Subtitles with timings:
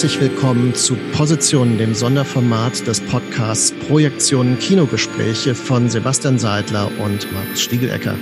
[0.00, 7.62] Herzlich willkommen zu Positionen, dem Sonderformat des Podcasts Projektionen Kinogespräche von Sebastian Seidler und Markus
[7.62, 8.14] Stiegelecker.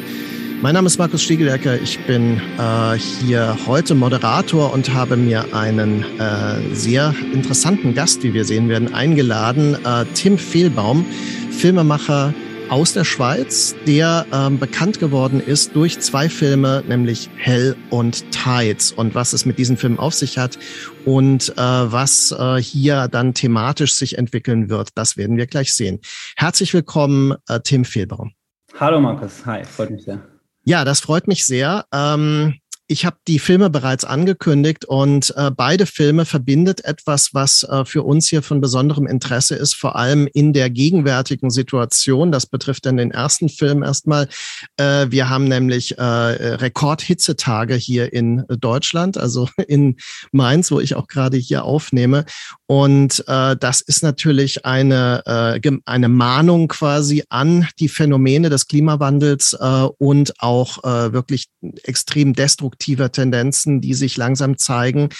[0.62, 1.78] Mein Name ist Markus Stiegelecker.
[1.78, 8.32] Ich bin äh, hier heute Moderator und habe mir einen äh, sehr interessanten Gast, wie
[8.32, 9.74] wir sehen werden, eingeladen.
[9.84, 11.04] Äh, Tim Fehlbaum,
[11.50, 12.32] Filmemacher,
[12.68, 18.90] aus der Schweiz, der ähm, bekannt geworden ist durch zwei Filme, nämlich Hell und Tides
[18.92, 20.58] und was es mit diesen Filmen auf sich hat
[21.04, 26.00] und äh, was äh, hier dann thematisch sich entwickeln wird, das werden wir gleich sehen.
[26.36, 28.32] Herzlich willkommen, äh, Tim Fehlbaum.
[28.78, 30.20] Hallo Markus, hi, freut mich sehr.
[30.64, 31.86] Ja, das freut mich sehr.
[31.92, 32.54] Ähm,
[32.88, 38.02] ich habe die Filme bereits angekündigt und äh, beide Filme verbindet etwas, was äh, für
[38.02, 42.30] uns hier von besonderem Interesse ist, vor allem in der gegenwärtigen Situation.
[42.30, 44.28] Das betrifft dann den ersten Film erstmal.
[44.76, 49.96] Äh, wir haben nämlich äh, Rekordhitzetage hier in Deutschland, also in
[50.30, 52.24] Mainz, wo ich auch gerade hier aufnehme.
[52.68, 59.56] Und äh, das ist natürlich eine, äh, eine Mahnung quasi an die Phänomene des Klimawandels
[59.58, 61.46] äh, und auch äh, wirklich
[61.84, 65.10] extrem destruktiver Tendenzen, die sich langsam zeigen,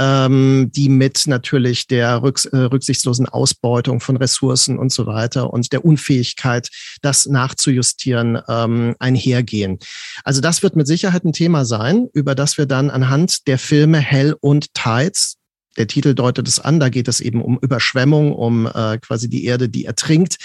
[0.00, 5.72] ähm, die mit natürlich der rücks äh, rücksichtslosen Ausbeutung von Ressourcen und so weiter und
[5.72, 6.68] der Unfähigkeit,
[7.00, 9.78] das nachzujustieren, ähm, einhergehen.
[10.24, 13.98] Also das wird mit Sicherheit ein Thema sein, über das wir dann anhand der Filme
[13.98, 15.38] Hell und Tides
[15.78, 19.44] der Titel deutet es an, da geht es eben um Überschwemmung, um äh, quasi die
[19.44, 20.36] Erde, die ertrinkt,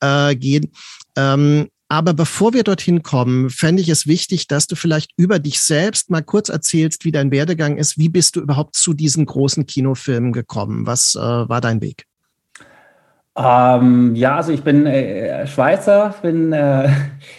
[0.00, 0.72] äh, gehen.
[1.16, 5.60] Ähm, aber bevor wir dorthin kommen, fände ich es wichtig, dass du vielleicht über dich
[5.60, 7.96] selbst mal kurz erzählst, wie dein Werdegang ist.
[7.96, 10.86] Wie bist du überhaupt zu diesen großen Kinofilmen gekommen?
[10.86, 12.06] Was äh, war dein Weg?
[13.36, 16.88] Ähm, ja, also ich bin äh, Schweizer, bin äh,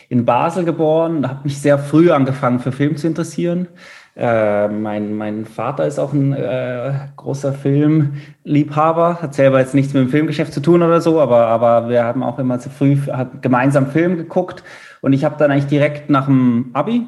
[0.09, 3.67] in Basel geboren, habe mich sehr früh angefangen für Film zu interessieren.
[4.17, 10.01] Äh, mein, mein Vater ist auch ein äh, großer Filmliebhaber, hat selber jetzt nichts mit
[10.01, 12.97] dem Filmgeschäft zu tun oder so, aber, aber wir haben auch immer zu früh
[13.41, 14.63] gemeinsam Film geguckt
[15.01, 17.05] und ich habe dann eigentlich direkt nach dem Abi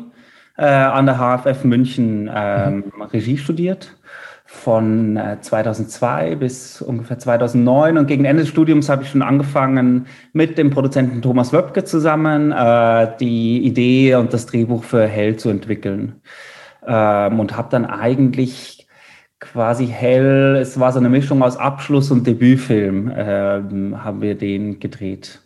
[0.56, 3.02] äh, an der HFF München ähm, mhm.
[3.02, 3.98] Regie studiert
[4.46, 10.06] von äh, 2002 bis ungefähr 2009 und gegen Ende des Studiums habe ich schon angefangen
[10.34, 15.50] mit dem Produzenten Thomas Wöpke zusammen äh, die Idee und das Drehbuch für Hell zu
[15.50, 16.22] entwickeln
[16.86, 18.88] ähm, und habe dann eigentlich
[19.40, 24.80] quasi hell, es war so eine Mischung aus Abschluss und Debütfilm, ähm, haben wir den
[24.80, 25.42] gedreht.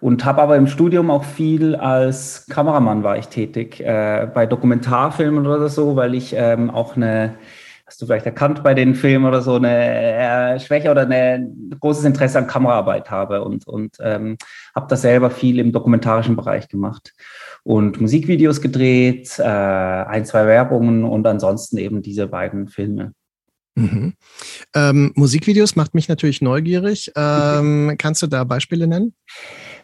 [0.00, 5.46] Und habe aber im Studium auch viel als Kameramann war ich tätig, äh, bei Dokumentarfilmen
[5.46, 7.34] oder so, weil ich ähm, auch eine,
[7.86, 12.04] hast du vielleicht erkannt bei den Filmen oder so, eine äh, Schwäche oder ein großes
[12.04, 14.38] Interesse an Kameraarbeit habe und, und ähm,
[14.74, 17.12] habe da selber viel im dokumentarischen Bereich gemacht
[17.70, 23.12] und Musikvideos gedreht, äh, ein, zwei Werbungen und ansonsten eben diese beiden Filme.
[23.76, 24.14] Mhm.
[24.74, 27.12] Ähm, Musikvideos macht mich natürlich neugierig.
[27.20, 29.14] Ähm, kannst du da Beispiele nennen?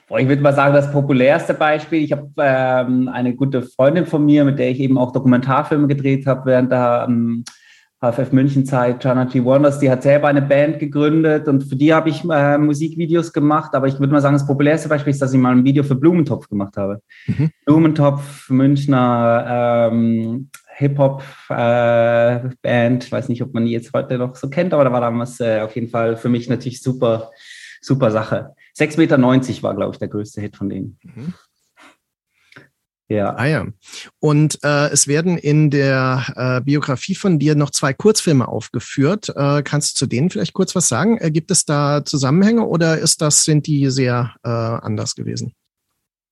[0.08, 2.02] Boah, ich würde mal sagen, das populärste Beispiel.
[2.02, 6.26] Ich habe ähm, eine gute Freundin von mir, mit der ich eben auch Dokumentarfilme gedreht
[6.26, 7.06] habe während der
[8.00, 9.42] HFF München Zeit, G.
[9.42, 13.74] Wonders, die hat selber eine Band gegründet und für die habe ich äh, Musikvideos gemacht.
[13.74, 15.94] Aber ich würde mal sagen, das populärste Beispiel ist, dass ich mal ein Video für
[15.94, 17.00] Blumentopf gemacht habe.
[17.26, 17.50] Mhm.
[17.64, 22.60] Blumentopf, Münchner ähm, Hip-Hop-Band.
[23.02, 25.00] Äh, ich weiß nicht, ob man die jetzt heute noch so kennt, aber da war
[25.00, 27.30] damals äh, auf jeden Fall für mich natürlich super,
[27.80, 28.54] super Sache.
[28.78, 30.98] 6,90 Meter war, glaube ich, der größte Hit von denen.
[31.02, 31.32] Mhm.
[33.08, 33.36] Ja.
[33.36, 33.66] Ah ja.
[34.18, 39.32] Und äh, es werden in der äh, Biografie von dir noch zwei Kurzfilme aufgeführt.
[39.36, 41.18] Äh, kannst du zu denen vielleicht kurz was sagen?
[41.18, 45.52] Äh, gibt es da Zusammenhänge oder ist das, sind die sehr äh, anders gewesen?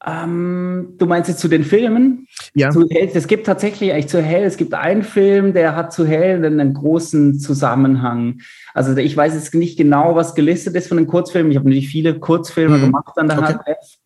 [0.06, 2.26] Ähm, du meinst jetzt zu den Filmen?
[2.54, 2.70] Ja.
[2.70, 6.06] Zu Hell, es gibt tatsächlich eigentlich zu Hell, es gibt einen Film, der hat zu
[6.06, 8.40] Hell einen großen Zusammenhang.
[8.74, 11.52] Also ich weiß jetzt nicht genau, was gelistet ist von den Kurzfilmen.
[11.52, 12.82] Ich habe natürlich viele Kurzfilme mhm.
[12.82, 13.54] gemacht an der okay.
[13.54, 14.03] HFF.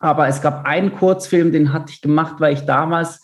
[0.00, 3.20] Aber es gab einen Kurzfilm, den hatte ich gemacht, weil ich damals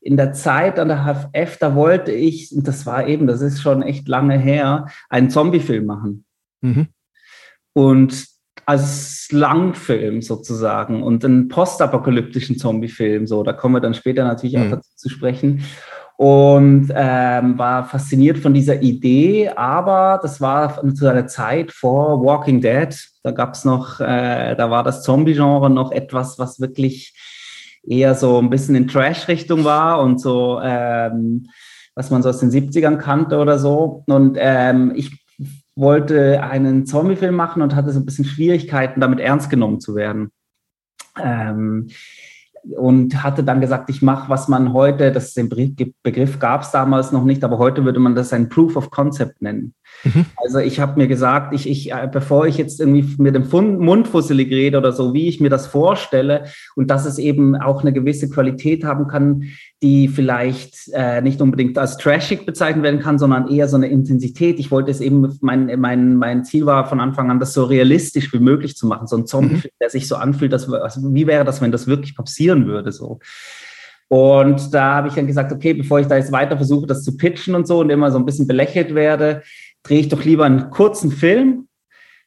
[0.00, 3.60] in der Zeit an der HFF, da wollte ich, und das war eben, das ist
[3.60, 6.24] schon echt lange her, einen Zombiefilm machen.
[6.62, 6.88] Mhm.
[7.74, 8.26] Und
[8.64, 14.62] als Langfilm sozusagen und einen postapokalyptischen Zombiefilm, so, da kommen wir dann später natürlich mhm.
[14.62, 15.64] auch dazu zu sprechen.
[16.18, 22.60] Und ähm, war fasziniert von dieser Idee, aber das war zu einer Zeit vor Walking
[22.60, 22.88] Dead.
[23.22, 27.14] Da gab es noch, äh, da war das Zombie-Genre noch etwas, was wirklich
[27.86, 31.50] eher so ein bisschen in Trash-Richtung war und so, ähm,
[31.94, 34.02] was man so aus den 70ern kannte oder so.
[34.08, 35.24] Und ähm, ich
[35.76, 40.32] wollte einen Zombie-Film machen und hatte so ein bisschen Schwierigkeiten, damit ernst genommen zu werden.
[41.22, 41.90] Ähm,
[42.76, 47.12] und hatte dann gesagt, ich mache, was man heute, das den Begriff gab es damals
[47.12, 49.74] noch nicht, aber heute würde man das ein Proof of Concept nennen.
[50.04, 50.26] Mhm.
[50.36, 53.48] Also ich habe mir gesagt, ich, ich, äh, bevor ich jetzt irgendwie mit dem
[53.84, 56.44] Mund fusselig rede oder so, wie ich mir das vorstelle
[56.76, 59.44] und dass es eben auch eine gewisse Qualität haben kann,
[59.82, 64.58] die vielleicht äh, nicht unbedingt als trashig bezeichnet werden kann, sondern eher so eine Intensität.
[64.58, 68.32] Ich wollte es eben, mein, mein, mein Ziel war von Anfang an, das so realistisch
[68.32, 69.06] wie möglich zu machen.
[69.06, 69.62] So ein Zombie, mhm.
[69.80, 73.20] der sich so anfühlt, dass, also wie wäre das, wenn das wirklich passieren würde, so.
[74.08, 77.16] Und da habe ich dann gesagt, okay, bevor ich da jetzt weiter versuche, das zu
[77.16, 79.42] pitchen und so und immer so ein bisschen belächelt werde,
[79.82, 81.68] drehe ich doch lieber einen kurzen Film,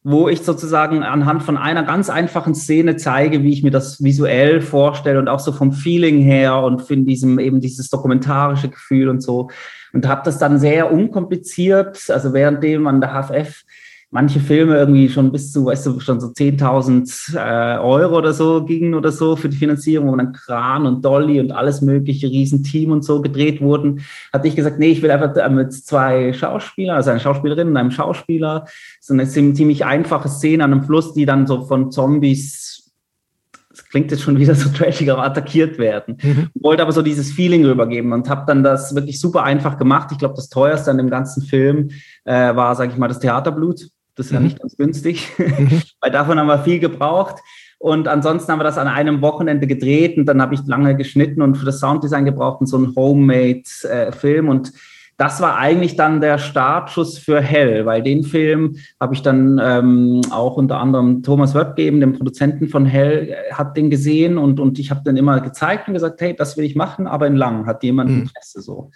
[0.03, 4.61] wo ich sozusagen anhand von einer ganz einfachen Szene zeige, wie ich mir das visuell
[4.61, 9.21] vorstelle und auch so vom Feeling her und finde diesem eben dieses dokumentarische Gefühl und
[9.21, 9.49] so.
[9.93, 13.63] Und habe das dann sehr unkompliziert, also währenddem an der HFF
[14.11, 18.63] manche Filme irgendwie schon bis zu, weißt du, schon so 10.000 äh, Euro oder so
[18.63, 22.91] gingen oder so für die Finanzierung, wo dann Kran und Dolly und alles mögliche, Riesenteam
[22.91, 24.01] und so gedreht wurden,
[24.33, 27.91] hatte ich gesagt, nee, ich will einfach mit zwei Schauspielern, also eine Schauspielerin und einem
[27.91, 28.65] Schauspieler,
[28.99, 32.77] so eine ziemlich einfache Szene an einem Fluss, die dann so von Zombies
[33.69, 36.17] das klingt jetzt schon wieder so trashig, aber attackiert werden.
[36.21, 36.49] Mhm.
[36.55, 40.09] Wollte aber so dieses Feeling rübergeben und habe dann das wirklich super einfach gemacht.
[40.11, 41.89] Ich glaube, das teuerste an dem ganzen Film
[42.25, 43.89] äh, war, sage ich mal, das Theaterblut.
[44.15, 44.37] Das ist mhm.
[44.37, 45.81] ja nicht ganz günstig, mhm.
[46.01, 47.35] weil davon haben wir viel gebraucht.
[47.79, 51.41] Und ansonsten haben wir das an einem Wochenende gedreht und dann habe ich lange geschnitten
[51.41, 54.45] und für das Sounddesign gebraucht und so einen Homemade-Film.
[54.45, 54.71] Äh, und
[55.17, 60.21] das war eigentlich dann der Startschuss für Hell, weil den Film habe ich dann ähm,
[60.31, 64.77] auch unter anderem Thomas Wöbgeben, dem Produzenten von Hell, äh, hat den gesehen und, und
[64.77, 67.65] ich habe dann immer gezeigt und gesagt, hey, das will ich machen, aber in lang,
[67.65, 68.21] hat jemand mhm.
[68.21, 68.91] Interesse so.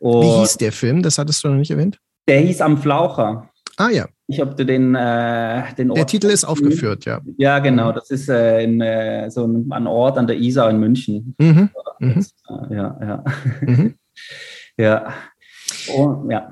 [0.00, 1.02] Und Wie hieß der Film?
[1.02, 1.98] Das hattest du noch nicht erwähnt?
[2.28, 3.48] Der hieß Am Flaucher.
[3.76, 4.06] Ah ja.
[4.30, 5.98] Ich habe den, äh, den Ort.
[5.98, 7.22] Der Titel ist aufgeführt, ja.
[7.38, 7.92] Ja, genau.
[7.92, 11.34] Das ist äh, in, äh, so ein, ein, Ort an der Isar in München.
[11.38, 11.70] Mhm.
[11.98, 12.26] mhm.
[12.68, 13.24] Ja, ja.
[13.62, 13.94] Mhm.
[14.76, 15.14] ja.
[15.96, 16.50] Oh, ja.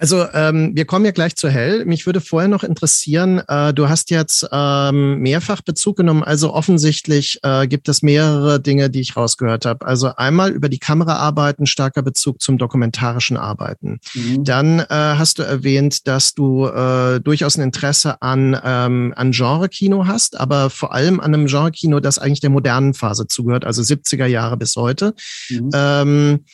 [0.00, 1.84] Also ähm, wir kommen ja gleich zu Hell.
[1.84, 7.38] Mich würde vorher noch interessieren, äh, du hast jetzt ähm, mehrfach Bezug genommen, also offensichtlich
[7.42, 9.86] äh, gibt es mehrere Dinge, die ich rausgehört habe.
[9.86, 14.00] Also einmal über die Kameraarbeiten, starker Bezug zum dokumentarischen Arbeiten.
[14.14, 14.44] Mhm.
[14.44, 20.06] Dann äh, hast du erwähnt, dass du äh, durchaus ein Interesse an, ähm, an Genre-Kino
[20.06, 24.26] hast, aber vor allem an einem Genre-Kino, das eigentlich der modernen Phase zugehört, also 70er
[24.26, 25.12] Jahre bis heute.
[25.50, 25.70] Mhm.
[25.74, 26.44] Ähm,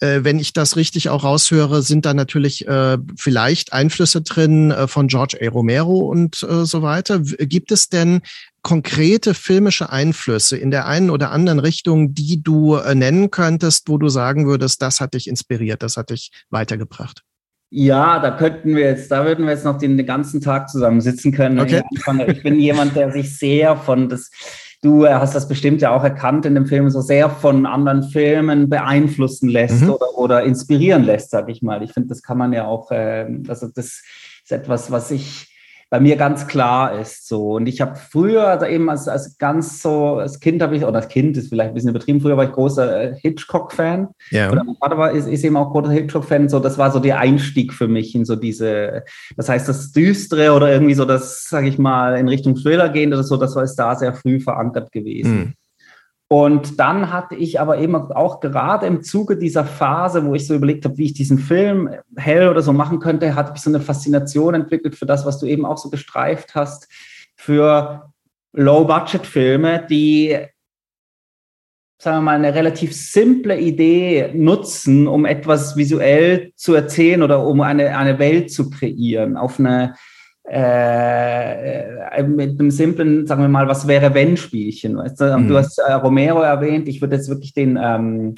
[0.00, 4.86] äh, wenn ich das richtig auch raushöre, sind da natürlich äh, vielleicht Einflüsse drin äh,
[4.88, 5.48] von George A.
[5.48, 7.20] Romero und äh, so weiter.
[7.20, 8.20] Gibt es denn
[8.62, 13.96] konkrete filmische Einflüsse in der einen oder anderen Richtung, die du äh, nennen könntest, wo
[13.96, 17.22] du sagen würdest, das hat dich inspiriert, das hat dich weitergebracht?
[17.70, 21.00] Ja, da könnten wir jetzt, da würden wir jetzt noch den, den ganzen Tag zusammen
[21.00, 21.58] sitzen können.
[21.58, 21.82] Okay.
[22.28, 24.30] Ich bin jemand, der sich sehr von das
[24.86, 28.04] du äh, hast das bestimmt ja auch erkannt in dem Film, so sehr von anderen
[28.04, 29.90] Filmen beeinflussen lässt mhm.
[29.90, 31.82] oder, oder inspirieren lässt, sag ich mal.
[31.82, 34.02] Ich finde, das kann man ja auch, äh, also das
[34.44, 35.55] ist etwas, was ich
[35.88, 37.28] bei mir ganz klar ist.
[37.28, 37.54] So.
[37.54, 40.96] Und ich habe früher, also eben als, als ganz so, als Kind habe ich, oder
[40.96, 44.08] als Kind ist vielleicht ein bisschen übertrieben, früher war ich großer äh, Hitchcock-Fan.
[44.30, 44.50] Ja.
[44.50, 46.48] Oder mein Vater war, ist, ist eben auch großer Hitchcock-Fan.
[46.48, 49.04] So, das war so der Einstieg für mich in so diese,
[49.36, 53.12] das heißt, das Düstere oder irgendwie so das, sage ich mal, in Richtung Thriller gehen
[53.12, 55.36] oder so, das war da sehr früh verankert gewesen.
[55.36, 55.54] Mhm.
[56.28, 60.54] Und dann hatte ich aber eben auch gerade im Zuge dieser Phase, wo ich so
[60.54, 63.80] überlegt habe, wie ich diesen Film hell oder so machen könnte, hatte ich so eine
[63.80, 66.88] Faszination entwickelt für das, was du eben auch so gestreift hast,
[67.36, 68.12] für
[68.54, 70.36] Low-Budget-Filme, die,
[71.98, 77.60] sagen wir mal, eine relativ simple Idee nutzen, um etwas visuell zu erzählen oder um
[77.60, 79.94] eine, eine Welt zu kreieren, auf eine
[80.48, 84.96] äh, mit einem simplen, sagen wir mal, was wäre wenn Spielchen.
[84.96, 85.36] Weißt du?
[85.36, 85.48] Mhm.
[85.48, 88.34] du hast äh, Romero erwähnt, ich würde jetzt wirklich den, ähm,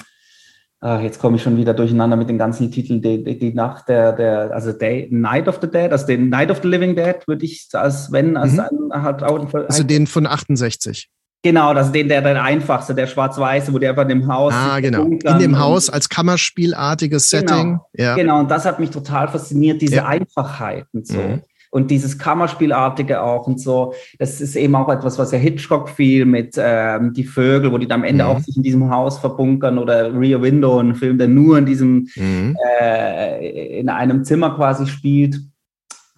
[0.83, 3.89] äh, jetzt komme ich schon wieder durcheinander mit den ganzen Titeln, die, die, die Nacht
[3.89, 7.17] der, der, also Day, Night of the Dead, also den Night of the Living Dead
[7.27, 8.91] würde ich als wenn, als mhm.
[8.91, 11.09] ein, halt auch Also den von 68.
[11.41, 14.53] Genau, das ist den, der, der einfachste, der schwarz-weiße, wo der einfach in dem Haus.
[14.53, 15.05] Ah, genau.
[15.05, 17.79] In dem Haus als Kammerspielartiges genau, Setting.
[17.93, 18.15] Ja.
[18.15, 20.05] Genau, und das hat mich total fasziniert, diese ja.
[20.05, 21.05] Einfachheiten.
[21.05, 21.17] So.
[21.17, 21.41] Mhm.
[21.69, 23.93] Und dieses Kammerspielartige auch und so.
[24.17, 27.87] Das ist eben auch etwas, was ja Hitchcock viel mit ähm, die Vögel, wo die
[27.87, 28.29] dann am Ende mhm.
[28.29, 32.07] auch sich in diesem Haus verbunkern oder Rear Window, ein Film, der nur in diesem
[32.15, 32.57] mhm.
[32.81, 35.39] äh, in einem Zimmer quasi spielt.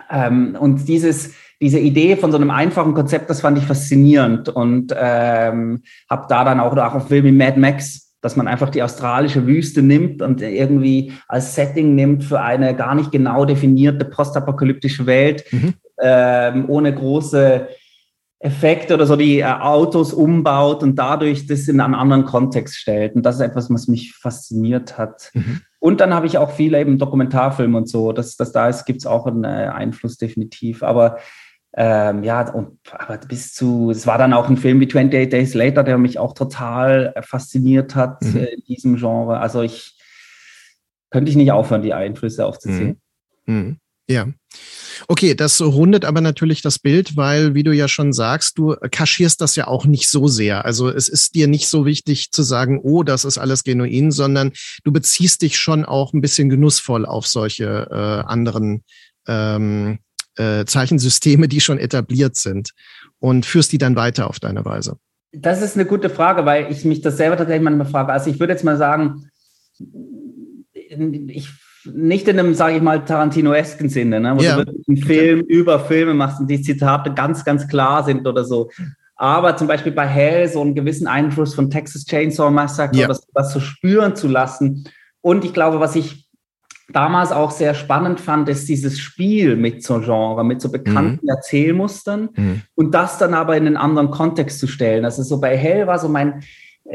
[0.10, 4.94] Ähm, und dieses diese Idee von so einem einfachen Konzept, das fand ich faszinierend und
[4.98, 8.84] ähm, habe da dann auch, auch auf Film wie Mad Max dass man einfach die
[8.84, 15.06] australische Wüste nimmt und irgendwie als Setting nimmt für eine gar nicht genau definierte postapokalyptische
[15.06, 15.74] Welt, mhm.
[16.00, 17.68] ähm, ohne große
[18.42, 23.16] Effekte oder so die äh, Autos umbaut und dadurch das in einen anderen Kontext stellt.
[23.16, 25.30] Und das ist etwas, was mich fasziniert hat.
[25.34, 25.62] Mhm.
[25.80, 28.12] Und dann habe ich auch viele eben Dokumentarfilme und so.
[28.12, 30.82] Das, das da ist, gibt es auch einen äh, Einfluss definitiv.
[30.82, 31.18] Aber
[31.74, 35.54] ähm, ja, und aber bis zu, es war dann auch ein Film wie 28 Days
[35.54, 38.38] Later, der mich auch total äh, fasziniert hat mhm.
[38.38, 39.40] äh, in diesem Genre.
[39.40, 39.98] Also ich
[41.12, 43.00] könnte ich nicht aufhören, die Einflüsse aufzuzählen.
[43.46, 43.56] Mhm.
[43.56, 43.78] Mhm.
[44.10, 44.28] Ja.
[45.08, 49.40] Okay, das rundet aber natürlich das Bild, weil, wie du ja schon sagst, du kaschierst
[49.40, 50.66] das ja auch nicht so sehr.
[50.66, 54.52] Also es ist dir nicht so wichtig zu sagen, oh, das ist alles genuin, sondern
[54.84, 58.84] du beziehst dich schon auch ein bisschen genussvoll auf solche äh, anderen
[59.28, 60.00] ähm,
[60.42, 62.72] äh, Zeichensysteme, die schon etabliert sind
[63.20, 64.98] und führst die dann weiter auf deine Weise?
[65.32, 68.12] Das ist eine gute Frage, weil ich mich das selber tatsächlich manchmal frage.
[68.12, 69.30] Also ich würde jetzt mal sagen,
[71.28, 71.50] ich
[71.86, 74.52] nicht in einem, sage ich mal, Tarantino-esken Sinne, ne, wo ja.
[74.52, 78.44] du wirklich einen Film über Filme machst und die Zitate ganz, ganz klar sind oder
[78.44, 78.70] so.
[79.16, 83.08] Aber zum Beispiel bei Hell so einen gewissen Einfluss von Texas Chainsaw Massacre, ja.
[83.08, 84.88] das, das so spüren zu lassen.
[85.22, 86.21] Und ich glaube, was ich
[86.94, 91.30] damals auch sehr spannend fand, ist dieses Spiel mit so Genre, mit so bekannten mhm.
[91.30, 92.62] Erzählmustern mhm.
[92.76, 95.06] und das dann aber in einen anderen Kontext zu stellen.
[95.06, 96.44] Also so bei Hell war so mein,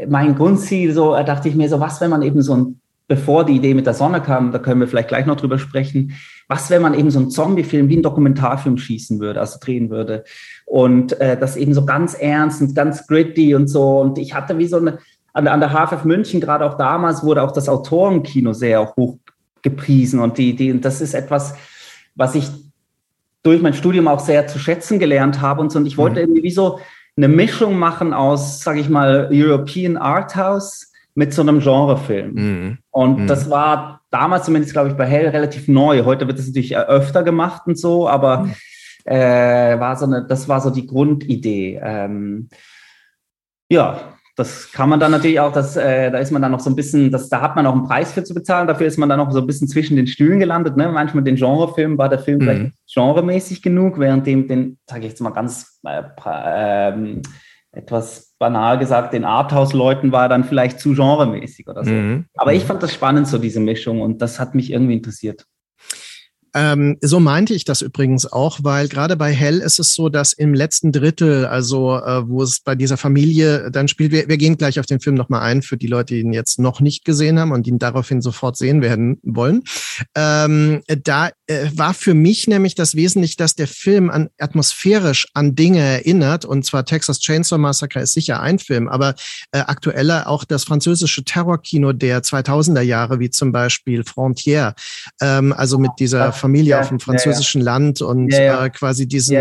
[0.07, 3.45] mein Grundziel, so da dachte ich mir so, was, wenn man eben so ein, bevor
[3.45, 6.13] die Idee mit der Sonne kam, da können wir vielleicht gleich noch drüber sprechen,
[6.47, 10.23] was, wenn man eben so einen Zombie-Film wie ein Dokumentarfilm schießen würde, also drehen würde
[10.65, 14.57] und äh, das eben so ganz ernst und ganz gritty und so und ich hatte
[14.57, 14.99] wie so eine,
[15.33, 19.17] an, an der HFF München, gerade auch damals, wurde auch das Autorenkino sehr hoch
[19.61, 20.19] gepriesen.
[20.19, 21.55] Und die, die, das ist etwas,
[22.15, 22.49] was ich
[23.43, 25.79] durch mein Studium auch sehr zu schätzen gelernt habe und so.
[25.79, 26.35] Und ich wollte mhm.
[26.35, 26.79] irgendwie so
[27.15, 32.33] eine Mischung machen aus, sage ich mal, European Art House mit so einem Genrefilm.
[32.33, 32.77] Mhm.
[32.91, 33.27] Und mhm.
[33.27, 36.03] das war damals zumindest, glaube ich, bei Hell relativ neu.
[36.03, 38.53] Heute wird das natürlich öfter gemacht und so, aber mhm.
[39.05, 41.79] äh, war so eine, das war so die Grundidee.
[41.81, 42.49] Ähm,
[43.69, 46.69] ja, das kann man dann natürlich auch, das, äh, da ist man dann noch so
[46.69, 48.67] ein bisschen, das, da hat man auch einen Preis für zu bezahlen.
[48.67, 50.77] Dafür ist man dann noch so ein bisschen zwischen den Stühlen gelandet.
[50.77, 50.89] Ne?
[50.89, 52.43] Manchmal den Genrefilm war der Film mhm.
[52.43, 57.21] vielleicht genremäßig genug, während dem, den, sage ich jetzt mal ganz äh, äh,
[57.71, 61.89] etwas banal gesagt, den Arthouse-Leuten war dann vielleicht zu genremäßig oder so.
[61.89, 62.25] Mhm.
[62.35, 62.67] Aber ich mhm.
[62.67, 65.45] fand das spannend, so diese Mischung, und das hat mich irgendwie interessiert.
[66.57, 70.33] Ähm, so meinte ich das übrigens auch, weil gerade bei Hell ist es so, dass
[70.33, 74.57] im letzten Drittel, also äh, wo es bei dieser Familie dann spielt, wir, wir gehen
[74.57, 77.39] gleich auf den Film nochmal ein, für die Leute, die ihn jetzt noch nicht gesehen
[77.39, 79.61] haben und ihn daraufhin sofort sehen werden wollen.
[80.15, 85.53] Ähm, da äh, war für mich nämlich das Wesentliche, dass der Film an, atmosphärisch an
[85.53, 89.13] Dinge erinnert, und zwar Texas Chainsaw Massacre ist sicher ein Film, aber
[89.51, 94.73] äh, aktueller auch das französische Terrorkino der 2000er Jahre, wie zum Beispiel Frontière,
[95.21, 97.73] ähm, also mit dieser Familie ja, auf dem französischen ja, ja.
[97.73, 99.35] Land und äh, quasi diesen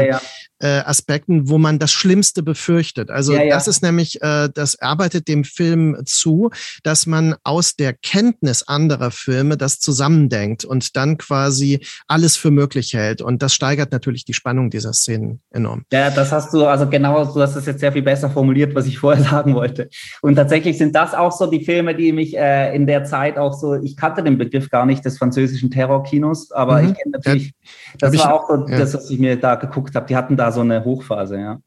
[0.59, 3.11] äh, Aspekten, wo man das Schlimmste befürchtet.
[3.11, 3.55] Also ja, ja.
[3.55, 6.51] das ist nämlich, äh, das arbeitet dem Film zu,
[6.83, 12.95] dass man aus der Kenntnis anderer Filme das zusammendenkt und dann quasi alles für möglich
[12.95, 13.21] hält.
[13.21, 15.85] Und das steigert natürlich die Spannung dieser Szenen enorm.
[15.93, 18.87] Ja, das hast du, also genau, du hast es jetzt sehr viel besser formuliert, was
[18.87, 19.89] ich vorher sagen wollte.
[20.23, 23.53] Und tatsächlich sind das auch so die Filme, die mich äh, in der Zeit auch
[23.53, 26.89] so, ich kannte den Begriff gar nicht des französischen Terrorkinos, aber mhm.
[26.89, 27.53] ich kenne natürlich,
[27.99, 28.79] das war auch so ja.
[28.79, 30.07] das, was ich mir da geguckt habe.
[30.07, 31.61] Die hatten da so eine Hochphase, ja.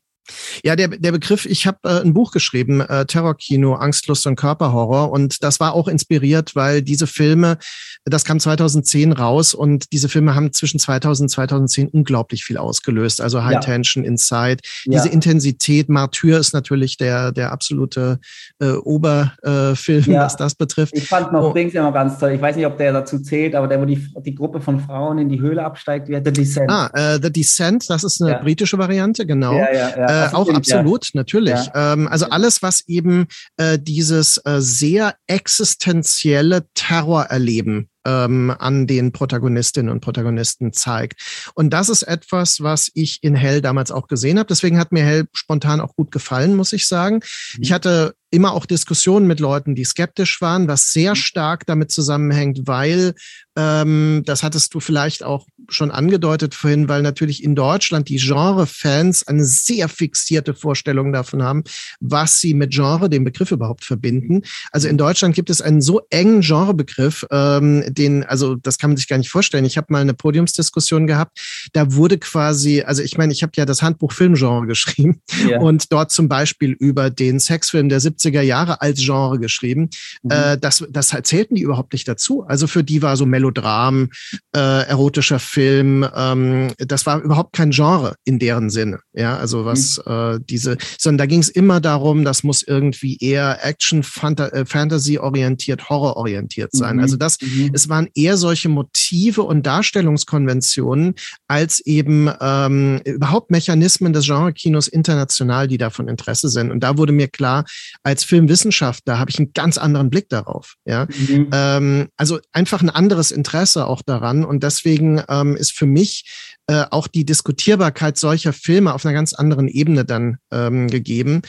[0.63, 5.11] Ja, der, der Begriff, ich habe äh, ein Buch geschrieben, äh, Terrorkino, Angstlust und Körperhorror.
[5.11, 7.57] Und das war auch inspiriert, weil diese Filme,
[8.05, 13.21] das kam 2010 raus und diese Filme haben zwischen 2000 und 2010 unglaublich viel ausgelöst.
[13.21, 13.59] Also High ja.
[13.59, 15.01] Tension, Inside, ja.
[15.01, 15.89] diese Intensität.
[15.89, 18.19] Martyr ist natürlich der, der absolute
[18.59, 20.23] äh, Oberfilm, ja.
[20.23, 20.95] was das betrifft.
[20.95, 21.53] Ich fand noch oh.
[21.53, 22.31] Dings immer ganz toll.
[22.31, 25.19] Ich weiß nicht, ob der dazu zählt, aber der, wo die, die Gruppe von Frauen
[25.19, 26.69] in die Höhle absteigt, wie The Descent.
[26.69, 29.53] Ah, äh, The Descent, das ist eine britische Variante, genau.
[29.53, 30.05] Ja, ja, ja.
[30.27, 31.11] Äh, auch absolut, ja.
[31.13, 31.65] natürlich.
[31.73, 31.93] Ja.
[31.93, 39.91] Ähm, also alles, was eben äh, dieses äh, sehr existenzielle Terrorerleben ähm, an den Protagonistinnen
[39.91, 41.51] und Protagonisten zeigt.
[41.53, 44.47] Und das ist etwas, was ich in Hell damals auch gesehen habe.
[44.47, 47.15] Deswegen hat mir Hell spontan auch gut gefallen, muss ich sagen.
[47.15, 47.63] Mhm.
[47.63, 51.15] Ich hatte immer auch Diskussionen mit Leuten, die skeptisch waren, was sehr mhm.
[51.15, 53.13] stark damit zusammenhängt, weil
[53.55, 59.27] ähm, das hattest du vielleicht auch schon angedeutet vorhin, weil natürlich in Deutschland die Genre-Fans
[59.27, 61.63] eine sehr fixierte Vorstellung davon haben,
[61.99, 64.41] was sie mit Genre, dem Begriff überhaupt verbinden.
[64.71, 68.97] Also in Deutschland gibt es einen so engen Genrebegriff, ähm, den, also das kann man
[68.97, 69.65] sich gar nicht vorstellen.
[69.65, 71.39] Ich habe mal eine Podiumsdiskussion gehabt,
[71.73, 75.59] da wurde quasi, also ich meine, ich habe ja das Handbuch Filmgenre geschrieben ja.
[75.59, 79.89] und dort zum Beispiel über den Sexfilm der 70er Jahre als Genre geschrieben.
[80.23, 80.31] Mhm.
[80.31, 82.43] Äh, das, das erzählten die überhaupt nicht dazu.
[82.47, 84.09] Also für die war so Melodram,
[84.55, 88.99] äh, erotischer Film, ähm, das war überhaupt kein Genre in deren Sinne.
[89.13, 90.11] Ja, also was mhm.
[90.11, 94.65] äh, diese, sondern da ging es immer darum, das muss irgendwie eher Action, Fanta äh,
[94.65, 96.97] Fantasy orientiert, Horror orientiert sein.
[96.97, 97.01] Mhm.
[97.01, 97.71] Also das, mhm.
[97.73, 101.15] es waren eher solche Motive und Darstellungskonventionen
[101.47, 106.71] als eben ähm, überhaupt Mechanismen des Genre-Kinos international, die da von Interesse sind.
[106.71, 107.65] Und da wurde mir klar,
[108.03, 110.75] als Filmwissenschaftler habe ich einen ganz anderen Blick darauf.
[110.85, 111.49] Ja, mhm.
[111.51, 114.45] ähm, also einfach ein anderes Interesse auch daran.
[114.45, 119.33] Und deswegen ähm, ist für mich äh, auch die Diskutierbarkeit solcher Filme auf einer ganz
[119.33, 121.41] anderen Ebene dann ähm, gegeben.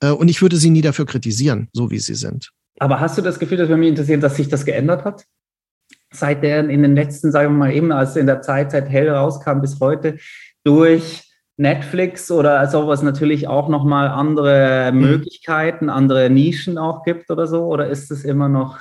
[0.00, 2.50] Äh, und ich würde sie nie dafür kritisieren, so wie sie sind.
[2.78, 5.24] Aber hast du das Gefühl, das würde mich interessieren, dass sich das geändert hat?
[6.12, 9.08] Seit der in den letzten, sagen wir mal eben, als in der Zeit seit Hell
[9.08, 10.18] rauskam bis heute,
[10.62, 11.24] durch
[11.56, 15.00] Netflix oder sowas natürlich auch nochmal andere mhm.
[15.00, 17.64] Möglichkeiten, andere Nischen auch gibt oder so?
[17.64, 18.78] Oder ist es immer noch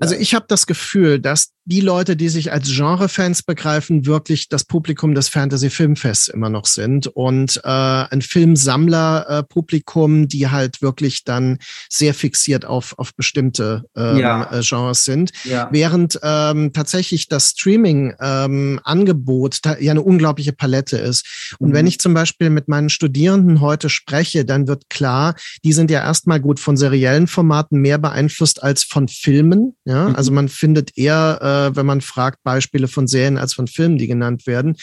[0.00, 4.64] also ich habe das Gefühl, dass die Leute, die sich als Genre-Fans begreifen, wirklich das
[4.64, 11.58] Publikum des Fantasy-Filmfests immer noch sind und äh, ein Filmsammler-Publikum, äh, die halt wirklich dann
[11.90, 14.50] sehr fixiert auf, auf bestimmte ähm, ja.
[14.50, 15.32] Äh, Genres sind.
[15.44, 15.68] Ja.
[15.70, 21.54] Während ähm, tatsächlich das Streaming-Angebot ähm, ja eine unglaubliche Palette ist.
[21.58, 21.74] Und mhm.
[21.74, 25.34] wenn ich zum Beispiel mit meinen Studierenden heute spreche, dann wird klar,
[25.64, 29.76] die sind ja erstmal gut von seriellen Formaten mehr beeinflusst als von Filmen.
[29.84, 30.16] Ja, mhm.
[30.16, 34.06] also man findet eher, äh, wenn man fragt, Beispiele von Serien als von Filmen, die
[34.06, 34.76] genannt werden.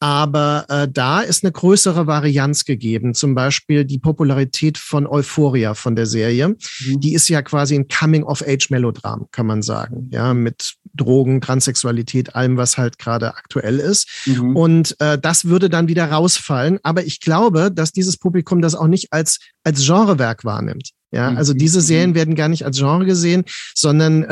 [0.00, 3.14] Aber äh, da ist eine größere Varianz gegeben.
[3.14, 6.48] Zum Beispiel die Popularität von Euphoria von der Serie.
[6.48, 7.00] Mhm.
[7.00, 10.08] Die ist ja quasi ein Coming-of-Age-Melodram, kann man sagen.
[10.12, 14.08] Ja, mit Drogen, Transsexualität, allem, was halt gerade aktuell ist.
[14.26, 14.56] Mhm.
[14.56, 16.78] Und äh, das würde dann wieder rausfallen.
[16.82, 20.90] Aber ich glaube, dass dieses Publikum das auch nicht als, als Genrewerk wahrnimmt.
[21.12, 21.58] Ja, also mhm.
[21.58, 22.14] diese Serien mhm.
[22.16, 23.44] werden gar nicht als Genre gesehen,
[23.74, 24.26] sondern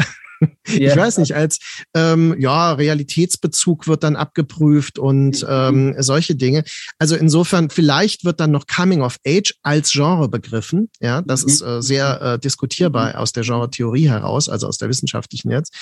[0.67, 0.97] ich ja.
[0.97, 1.59] weiß nicht, als
[1.95, 5.49] ähm, ja, Realitätsbezug wird dann abgeprüft und mhm.
[5.49, 6.65] ähm, solche Dinge.
[6.99, 10.89] Also insofern, vielleicht wird dann noch Coming of Age als Genre begriffen.
[11.01, 11.49] Ja, das mhm.
[11.49, 13.15] ist äh, sehr äh, diskutierbar mhm.
[13.17, 15.75] aus der Genre-Theorie heraus, also aus der wissenschaftlichen jetzt.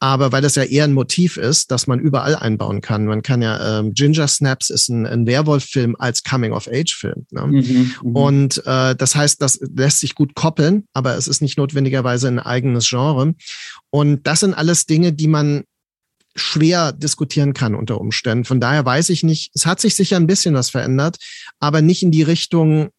[0.00, 3.06] Aber weil das ja eher ein Motiv ist, dass man überall einbauen kann.
[3.06, 7.26] Man kann ja, ähm, Ginger Snaps ist ein, ein Werwolf-Film als Coming of Age-Film.
[7.30, 7.46] Ne?
[7.46, 7.92] Mhm.
[8.02, 8.16] mhm.
[8.16, 12.38] Und äh, das heißt, das lässt sich gut koppeln, aber es ist nicht notwendigerweise ein
[12.38, 13.34] eigenes Genre.
[13.90, 15.64] Und das sind alles Dinge, die man
[16.34, 18.44] schwer diskutieren kann unter Umständen.
[18.44, 21.16] Von daher weiß ich nicht, es hat sich sicher ein bisschen was verändert,
[21.60, 22.90] aber nicht in die Richtung,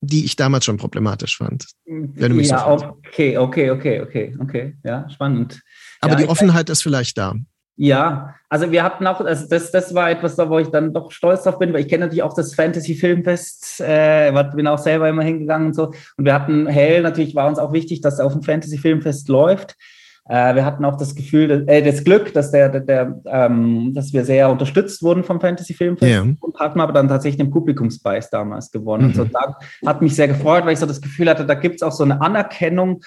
[0.00, 1.66] die ich damals schon problematisch fand.
[1.84, 5.60] Wenn du mich ja, so okay, okay, okay, okay, okay, ja, spannend.
[6.00, 7.34] Aber ja, die Offenheit ist vielleicht da.
[7.76, 11.10] Ja, also wir hatten auch, also das, das war etwas, da wo ich dann doch
[11.10, 15.08] stolz drauf bin, weil ich kenne natürlich auch das Fantasy Filmfest, äh, bin auch selber
[15.08, 15.92] immer hingegangen und so.
[16.16, 19.28] Und wir hatten Hell, natürlich war uns auch wichtig, dass er auf dem Fantasy Filmfest
[19.28, 19.76] läuft.
[20.28, 24.12] Äh, wir hatten auch das Gefühl, äh, das Glück, dass, der, der, der ähm, dass
[24.12, 26.26] wir sehr unterstützt wurden vom Fantasy Filmfest yeah.
[26.40, 29.04] und hatten aber dann tatsächlich den Publikumspreis damals gewonnen.
[29.04, 29.08] Mhm.
[29.08, 31.76] Und so da hat mich sehr gefreut, weil ich so das Gefühl hatte, da gibt
[31.76, 33.02] es auch so eine Anerkennung.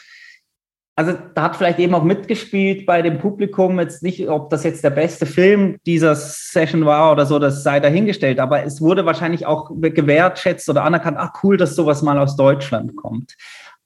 [0.98, 4.84] Also da hat vielleicht eben auch mitgespielt bei dem Publikum, jetzt nicht, ob das jetzt
[4.84, 9.46] der beste Film dieser Session war oder so, das sei dahingestellt, aber es wurde wahrscheinlich
[9.46, 13.36] auch gewertschätzt oder anerkannt, ach cool, dass sowas mal aus Deutschland kommt.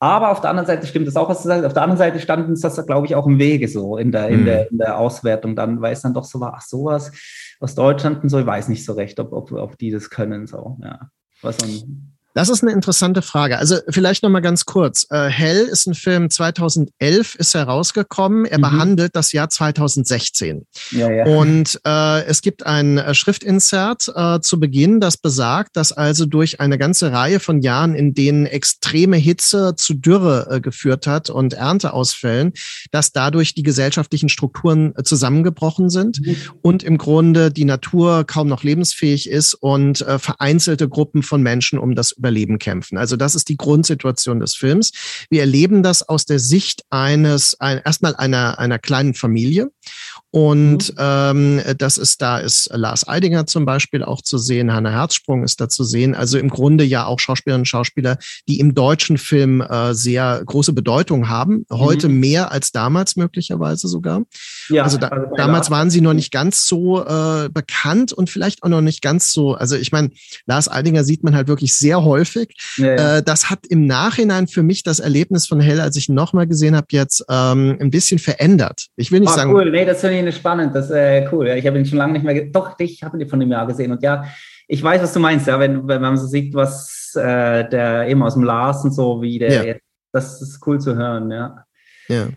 [0.01, 1.65] Aber auf der anderen Seite stimmt das auch, was du sagst.
[1.65, 4.29] Auf der anderen Seite stand uns das, glaube ich, auch im Wege so in der,
[4.29, 4.45] in, mhm.
[4.45, 7.11] der, in der Auswertung dann, weil es dann doch so war, ach sowas
[7.59, 10.47] aus Deutschland und so, ich weiß nicht so recht, ob, ob, ob die das können,
[10.47, 11.09] so, ja.
[11.41, 11.57] Was
[12.35, 13.57] das ist eine interessante Frage.
[13.57, 15.07] Also vielleicht noch mal ganz kurz.
[15.09, 18.45] Äh, Hell ist ein Film 2011 ist herausgekommen.
[18.45, 18.61] Er mhm.
[18.61, 20.65] behandelt das Jahr 2016.
[20.91, 21.25] Ja, ja.
[21.25, 26.59] Und äh, es gibt ein äh, Schriftinsert äh, zu Beginn, das besagt, dass also durch
[26.59, 31.53] eine ganze Reihe von Jahren, in denen extreme Hitze zu Dürre äh, geführt hat und
[31.53, 32.53] Ernteausfällen,
[32.91, 36.35] dass dadurch die gesellschaftlichen Strukturen zusammengebrochen sind mhm.
[36.61, 41.95] und im Grunde die Natur kaum noch lebensfähig ist und vereinzelte Gruppen von Menschen um
[41.95, 42.97] das Überleben kämpfen.
[42.97, 44.91] Also das ist die Grundsituation des Films.
[45.29, 49.71] Wir erleben das aus der Sicht eines, ein, erstmal einer, einer kleinen Familie
[50.31, 50.95] Und mhm.
[50.99, 55.59] ähm, das ist, da ist Lars Eidinger zum Beispiel auch zu sehen, Hanna Herzsprung ist
[55.59, 56.13] da zu sehen.
[56.13, 60.73] Also im Grunde ja auch Schauspielerinnen und Schauspieler, die im deutschen Film äh, sehr große
[60.73, 61.65] Bedeutung haben.
[61.71, 62.19] Heute mhm.
[62.19, 64.21] mehr als damals möglicherweise sogar.
[64.69, 68.61] Ja, also, da, also damals waren sie noch nicht ganz so äh, bekannt und vielleicht
[68.61, 69.55] auch noch nicht ganz so.
[69.55, 70.11] Also ich meine,
[70.45, 72.55] Lars Eidinger sieht man halt wirklich sehr häufig.
[72.77, 73.17] Ja, ja.
[73.17, 76.45] Äh, das hat im Nachhinein für mich das Erlebnis von Hell, als ich ihn nochmal
[76.45, 78.87] gesehen habe, jetzt ähm, ein bisschen verändert.
[78.95, 79.53] Ich will nicht oh, sagen.
[79.53, 80.75] Cool, nee, das finde ich spannend.
[80.75, 81.47] Das ist äh, cool.
[81.49, 82.45] Ich habe ihn schon lange nicht mehr.
[82.45, 84.25] Doch, ich habe ihn von dem Jahr gesehen und ja,
[84.67, 85.47] ich weiß, was du meinst.
[85.47, 89.21] Ja, wenn, wenn man so sieht, was äh, der eben aus dem Lars und so,
[89.21, 89.65] wie der.
[89.65, 89.75] Ja.
[90.11, 91.31] Das ist cool zu hören.
[91.31, 91.65] Ja.
[92.07, 92.27] Ja.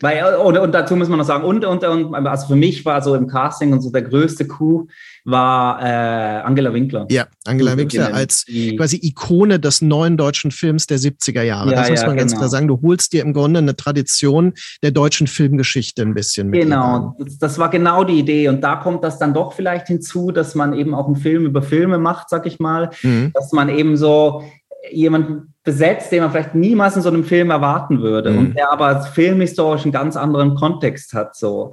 [0.00, 3.00] Weil, und, und, dazu muss man noch sagen, und, und, und, also für mich war
[3.02, 4.90] so im Casting und so der größte Coup
[5.24, 7.06] war äh, Angela Winkler.
[7.10, 8.44] Ja, Angela Winkler als
[8.76, 11.70] quasi Ikone des neuen deutschen Films der 70er Jahre.
[11.70, 12.40] Ja, das muss man ja, ganz genau.
[12.40, 12.68] klar sagen.
[12.68, 16.62] Du holst dir im Grunde eine Tradition der deutschen Filmgeschichte ein bisschen mit.
[16.62, 18.48] Genau, das, das, war genau die Idee.
[18.48, 21.62] Und da kommt das dann doch vielleicht hinzu, dass man eben auch einen Film über
[21.62, 22.90] Filme macht, sag ich mal.
[23.02, 23.30] Mhm.
[23.34, 24.42] Dass man eben so
[24.90, 28.38] jemanden besetzt, den man vielleicht niemals in so einem Film erwarten würde mhm.
[28.38, 31.36] und der aber filmhistorisch einen ganz anderen Kontext hat.
[31.36, 31.72] So.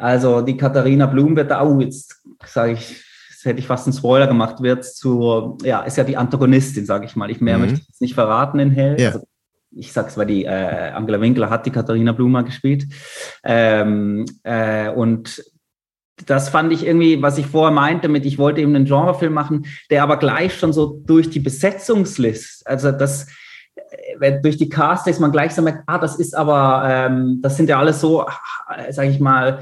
[0.00, 3.96] Also die Katharina Blum wird da, oh, jetzt sage ich, jetzt hätte ich fast einen
[3.96, 7.30] Spoiler gemacht, wird zu, ja, ist ja die Antagonistin, sage ich mal.
[7.30, 7.64] Ich mehr mhm.
[7.64, 8.98] möchte ich jetzt nicht verraten in Hell.
[8.98, 9.10] Ja.
[9.10, 9.26] Also,
[9.72, 12.86] ich sag's, weil die äh, Angela Winkler hat die Katharina Blumer gespielt.
[13.44, 15.44] Ähm, äh, und
[16.26, 19.66] das fand ich irgendwie, was ich vorher meinte, mit ich wollte eben einen Genrefilm machen,
[19.90, 23.26] der aber gleich schon so durch die Besetzungslist, also das
[24.20, 27.68] äh, durch die Castings man gleich so merkt, ah, das ist aber, ähm, das sind
[27.68, 28.26] ja alles so,
[28.90, 29.60] sag ich mal,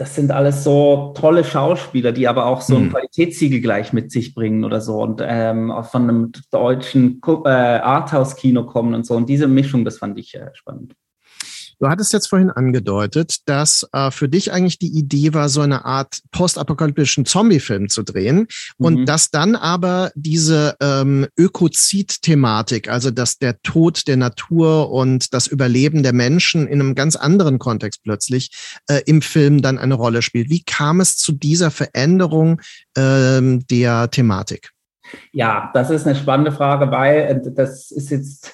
[0.00, 2.90] das sind alles so tolle Schauspieler, die aber auch so ein hm.
[2.90, 8.64] Qualitätssiegel gleich mit sich bringen oder so und ähm, auch von einem deutschen äh, Arthouse-Kino
[8.64, 9.14] kommen und so.
[9.14, 10.94] Und diese Mischung, das fand ich äh, spannend.
[11.80, 15.86] Du hattest jetzt vorhin angedeutet, dass äh, für dich eigentlich die Idee war, so eine
[15.86, 18.86] Art postapokalyptischen Zombie-Film zu drehen mhm.
[18.86, 25.46] und dass dann aber diese ähm, Ökozid-Thematik, also dass der Tod der Natur und das
[25.46, 28.50] Überleben der Menschen in einem ganz anderen Kontext plötzlich
[28.86, 30.50] äh, im Film dann eine Rolle spielt.
[30.50, 32.60] Wie kam es zu dieser Veränderung
[32.94, 34.72] ähm, der Thematik?
[35.32, 38.52] Ja, das ist eine spannende Frage, weil äh, das ist jetzt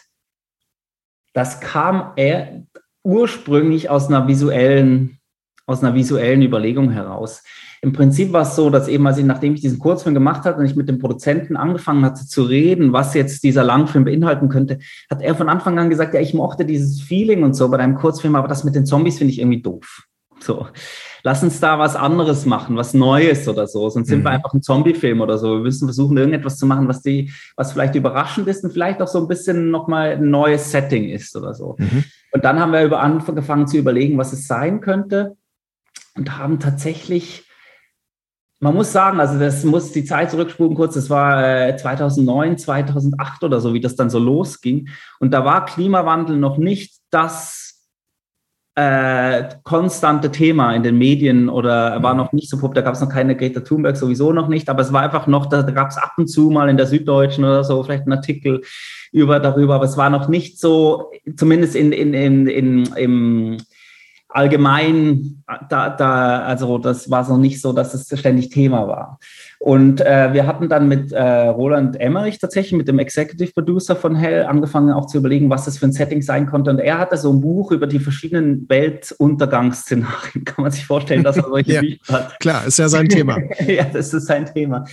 [1.32, 2.62] das kam eher,
[3.06, 5.18] ursprünglich aus einer visuellen,
[5.64, 7.44] aus einer visuellen Überlegung heraus.
[7.80, 10.58] Im Prinzip war es so, dass eben, als ich, nachdem ich diesen Kurzfilm gemacht hatte
[10.58, 14.80] und ich mit dem Produzenten angefangen hatte zu reden, was jetzt dieser Langfilm beinhalten könnte,
[15.08, 17.94] hat er von Anfang an gesagt, ja, ich mochte dieses Feeling und so bei deinem
[17.94, 20.02] Kurzfilm, aber das mit den Zombies finde ich irgendwie doof.
[20.40, 20.66] So,
[21.22, 23.88] lass uns da was anderes machen, was Neues oder so.
[23.88, 24.24] Sonst sind mhm.
[24.24, 25.54] wir einfach ein Zombie-Film oder so.
[25.54, 29.08] Wir müssen versuchen, irgendetwas zu machen, was die, was vielleicht überraschend ist und vielleicht auch
[29.08, 31.76] so ein bisschen nochmal ein neues Setting ist oder so.
[31.78, 32.04] Mhm.
[32.32, 35.36] Und dann haben wir über angefangen zu überlegen, was es sein könnte
[36.14, 37.46] und haben tatsächlich
[38.58, 43.44] man muss sagen, also das muss die Zeit zurückspulen kurz, das war 2009, äh, 2008
[43.44, 44.88] oder so, wie das dann so losging.
[45.20, 47.65] Und da war Klimawandel noch nicht das
[48.76, 52.18] äh, konstante Thema in den Medien oder war mhm.
[52.18, 54.82] noch nicht so populär, da gab es noch keine Greta Thunberg, sowieso noch nicht, aber
[54.82, 57.42] es war einfach noch, da, da gab es ab und zu mal in der Süddeutschen
[57.44, 58.62] oder so vielleicht einen Artikel
[59.12, 63.56] über darüber, aber es war noch nicht so, zumindest in, in, in, in im
[64.28, 69.18] allgemein, da, da, also das war so nicht so, dass es ständig Thema war.
[69.66, 74.14] Und äh, wir hatten dann mit äh, Roland Emmerich tatsächlich, mit dem Executive Producer von
[74.14, 76.70] Hell, angefangen auch zu überlegen, was das für ein Setting sein konnte.
[76.70, 80.44] Und er hatte so ein Buch über die verschiedenen Weltuntergangsszenarien.
[80.44, 82.38] Kann man sich vorstellen, dass er solche ja, Bücher hat?
[82.38, 83.38] Klar, ist ja sein Thema.
[83.66, 84.84] ja, das ist sein Thema.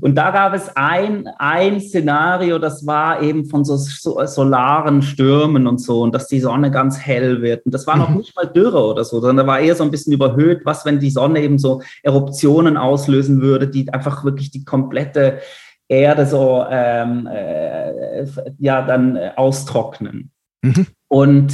[0.00, 5.66] Und da gab es ein, ein Szenario, das war eben von so, so solaren Stürmen
[5.66, 7.66] und so und dass die Sonne ganz hell wird.
[7.66, 8.18] Und das war noch mhm.
[8.18, 11.00] nicht mal Dürre oder so, sondern da war eher so ein bisschen überhöht, was, wenn
[11.00, 15.40] die Sonne eben so Eruptionen auslösen würde, die einfach wirklich die komplette
[15.88, 18.24] Erde so ähm, äh,
[18.58, 20.30] ja dann äh, austrocknen.
[20.62, 20.86] Mhm.
[21.08, 21.52] Und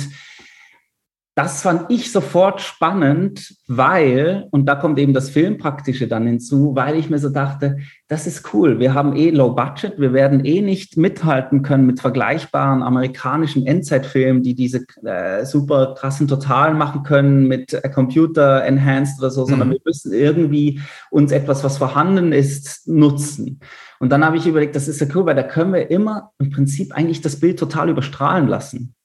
[1.39, 6.97] das fand ich sofort spannend, weil, und da kommt eben das Filmpraktische dann hinzu, weil
[6.97, 7.77] ich mir so dachte,
[8.09, 12.01] das ist cool, wir haben eh Low Budget, wir werden eh nicht mithalten können mit
[12.01, 19.21] vergleichbaren amerikanischen Endzeitfilmen, die diese äh, super krassen Totalen machen können mit äh, Computer Enhanced
[19.21, 19.51] oder so, mhm.
[19.51, 20.81] sondern wir müssen irgendwie
[21.13, 23.61] uns etwas, was vorhanden ist, nutzen.
[24.01, 26.51] Und dann habe ich überlegt, das ist ja cool, weil da können wir immer im
[26.51, 28.97] Prinzip eigentlich das Bild total überstrahlen lassen.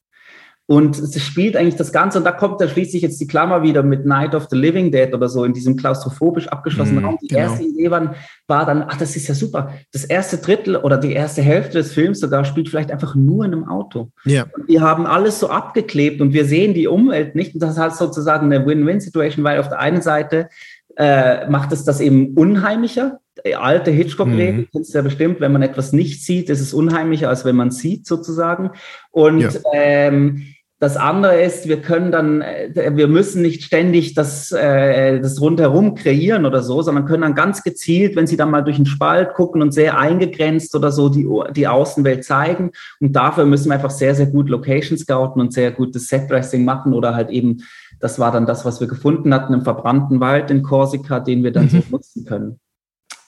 [0.66, 3.84] Und es spielt eigentlich das Ganze, und da kommt da schließlich jetzt die Klammer wieder
[3.84, 7.18] mit Night of the Living Dead oder so in diesem klaustrophobisch abgeschlossenen mm, Raum.
[7.22, 7.42] Die genau.
[7.42, 8.16] erste Idee war,
[8.48, 9.74] war dann, ach, das ist ja super.
[9.92, 13.52] Das erste Drittel oder die erste Hälfte des Films sogar spielt vielleicht einfach nur in
[13.52, 14.12] einem Auto.
[14.24, 14.46] Ja.
[14.56, 17.54] Und wir haben alles so abgeklebt und wir sehen die Umwelt nicht.
[17.56, 20.48] Und das ist halt sozusagen eine Win-Win-Situation, weil auf der einen Seite
[20.96, 23.20] äh, macht es das eben unheimlicher.
[23.58, 24.68] Alte Hitchcock-Regel mhm.
[24.72, 27.72] kennst du ja bestimmt, wenn man etwas nicht sieht, ist es unheimlicher, als wenn man
[27.72, 28.70] sieht, sozusagen.
[29.12, 29.50] Und ja.
[29.74, 30.53] ähm,
[30.84, 35.96] das andere ist, wir können dann, äh, wir müssen nicht ständig das, äh, das rundherum
[35.96, 39.34] kreieren oder so, sondern können dann ganz gezielt, wenn Sie dann mal durch den Spalt
[39.34, 42.72] gucken und sehr eingegrenzt oder so die, die Außenwelt zeigen.
[43.00, 46.92] Und dafür müssen wir einfach sehr, sehr gut Location scouten und sehr gutes Set-Dressing machen
[46.94, 47.64] oder halt eben,
[48.02, 51.54] das war dann das, was wir gefunden hatten im verbrannten Wald in Korsika, den wir
[51.54, 51.70] dann mhm.
[51.70, 52.60] so nutzen können.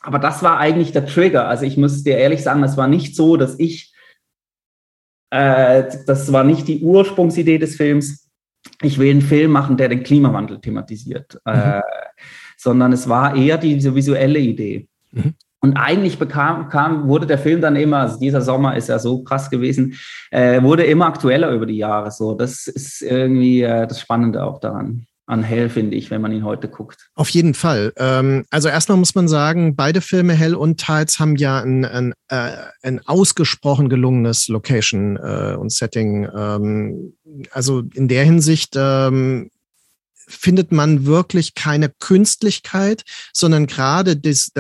[0.02, 1.48] Aber das war eigentlich der Trigger.
[1.48, 3.94] Also ich muss dir ehrlich sagen, es war nicht so, dass ich
[5.36, 8.30] äh, das war nicht die Ursprungsidee des Films.
[8.82, 11.54] Ich will einen Film machen, der den Klimawandel thematisiert, mhm.
[11.54, 11.82] äh,
[12.58, 14.88] sondern es war eher diese visuelle Idee.
[15.12, 15.34] Mhm.
[15.60, 19.24] Und eigentlich bekam, kam, wurde der Film dann immer, also dieser Sommer ist ja so
[19.24, 19.95] krass gewesen,
[20.32, 22.12] äh, wurde immer aktueller über die Jahre.
[22.12, 26.32] So, das ist irgendwie äh, das Spannende auch daran an Hell, finde ich, wenn man
[26.32, 27.10] ihn heute guckt.
[27.16, 27.94] Auf jeden Fall.
[27.98, 32.14] Ähm, also erstmal muss man sagen, beide Filme Hell und Tides haben ja ein, ein,
[32.30, 32.52] äh,
[32.84, 36.28] ein ausgesprochen gelungenes Location äh, und Setting.
[36.36, 37.14] Ähm,
[37.52, 39.50] also in der Hinsicht ähm,
[40.28, 44.52] findet man wirklich keine Künstlichkeit, sondern gerade das,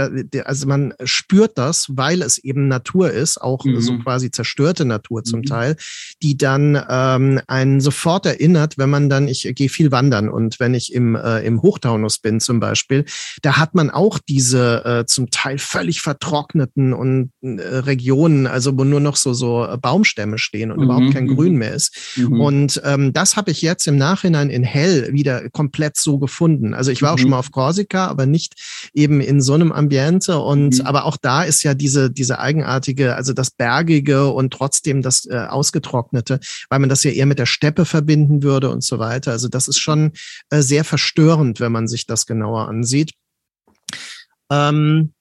[0.43, 3.81] also man spürt das, weil es eben Natur ist, auch mhm.
[3.81, 5.45] so quasi zerstörte Natur zum mhm.
[5.45, 5.75] Teil,
[6.21, 10.73] die dann ähm, einen sofort erinnert, wenn man dann, ich gehe viel wandern und wenn
[10.73, 13.05] ich im, äh, im Hochtaunus bin zum Beispiel,
[13.41, 18.83] da hat man auch diese äh, zum Teil völlig vertrockneten und äh, Regionen, also wo
[18.83, 20.83] nur noch so, so Baumstämme stehen und mhm.
[20.85, 21.59] überhaupt kein Grün mhm.
[21.59, 22.15] mehr ist.
[22.15, 22.41] Mhm.
[22.41, 26.73] Und ähm, das habe ich jetzt im Nachhinein in Hell wieder komplett so gefunden.
[26.73, 27.31] Also ich war auch schon mhm.
[27.31, 30.37] mal auf Korsika, aber nicht eben in so einem Ambiente.
[30.37, 30.85] Und mhm.
[30.85, 35.37] aber auch da ist ja diese, diese eigenartige, also das Bergige und trotzdem das äh,
[35.37, 39.31] Ausgetrocknete, weil man das ja eher mit der Steppe verbinden würde und so weiter.
[39.31, 40.11] Also das ist schon
[40.49, 43.13] äh, sehr verstörend, wenn man sich das genauer ansieht.
[44.51, 45.14] Ähm,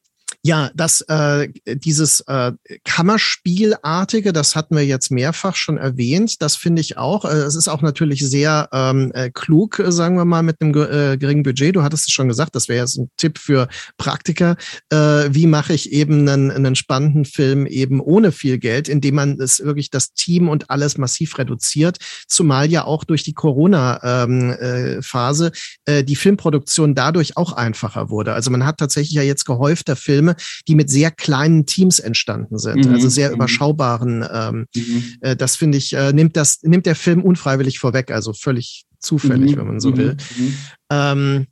[0.46, 2.52] ja, das äh, dieses äh,
[2.84, 6.42] Kammerspielartige, das hatten wir jetzt mehrfach schon erwähnt.
[6.42, 7.24] Das finde ich auch.
[7.24, 11.16] Äh, es ist auch natürlich sehr ähm, äh, klug, sagen wir mal, mit einem äh,
[11.16, 11.74] geringen Budget.
[11.74, 14.56] Du hattest es schon gesagt, das wäre jetzt ein Tipp für Praktiker.
[14.90, 19.40] Äh, wie mache ich eben einen, einen spannenden Film eben ohne viel Geld, indem man
[19.40, 21.96] es wirklich das Team und alles massiv reduziert,
[22.28, 25.52] zumal ja auch durch die Corona-Phase ähm,
[25.86, 28.34] äh, äh, die Filmproduktion dadurch auch einfacher wurde.
[28.34, 30.33] Also man hat tatsächlich ja jetzt gehäufter Filme,
[30.68, 32.94] die mit sehr kleinen Teams entstanden sind, mhm.
[32.94, 33.36] also sehr mhm.
[33.36, 34.26] überschaubaren.
[34.30, 35.04] Ähm, mhm.
[35.20, 39.52] äh, das finde ich, äh, nimmt das, nimmt der Film unfreiwillig vorweg, also völlig zufällig,
[39.52, 39.58] mhm.
[39.58, 40.16] wenn man so will.
[40.36, 40.56] Mhm.
[40.90, 41.46] Ähm,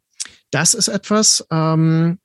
[0.51, 2.18] das ist etwas, ähm,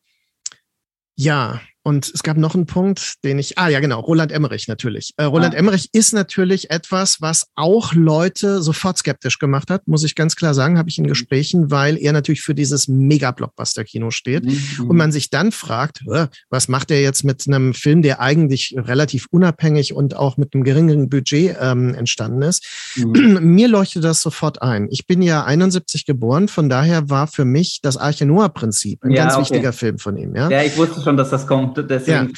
[1.16, 5.14] ja, und es gab noch einen Punkt, den ich, ah ja genau, Roland Emmerich natürlich.
[5.16, 5.58] Äh, Roland ah.
[5.58, 10.54] Emmerich ist natürlich etwas, was auch Leute sofort skeptisch gemacht hat, muss ich ganz klar
[10.54, 11.10] sagen, habe ich in mhm.
[11.10, 14.44] Gesprächen, weil er natürlich für dieses Mega-Blockbuster-Kino steht.
[14.44, 14.90] Mhm.
[14.90, 16.04] Und man sich dann fragt,
[16.50, 20.66] was macht er jetzt mit einem Film, der eigentlich relativ unabhängig und auch mit einem
[20.66, 22.68] geringeren Budget ähm, entstanden ist.
[22.98, 23.40] Mhm.
[23.56, 24.90] Mir leuchtet das sofort ein.
[24.92, 29.24] Ich bin ja 71 geboren, von daher war für mich das Arche Noah-Prinzip ein ja,
[29.24, 29.42] ganz okay.
[29.44, 30.36] wichtiger Film von ihm.
[30.36, 30.50] Ja?
[30.50, 32.34] ja, ich wusste schon, dass das kommt deswegen ja.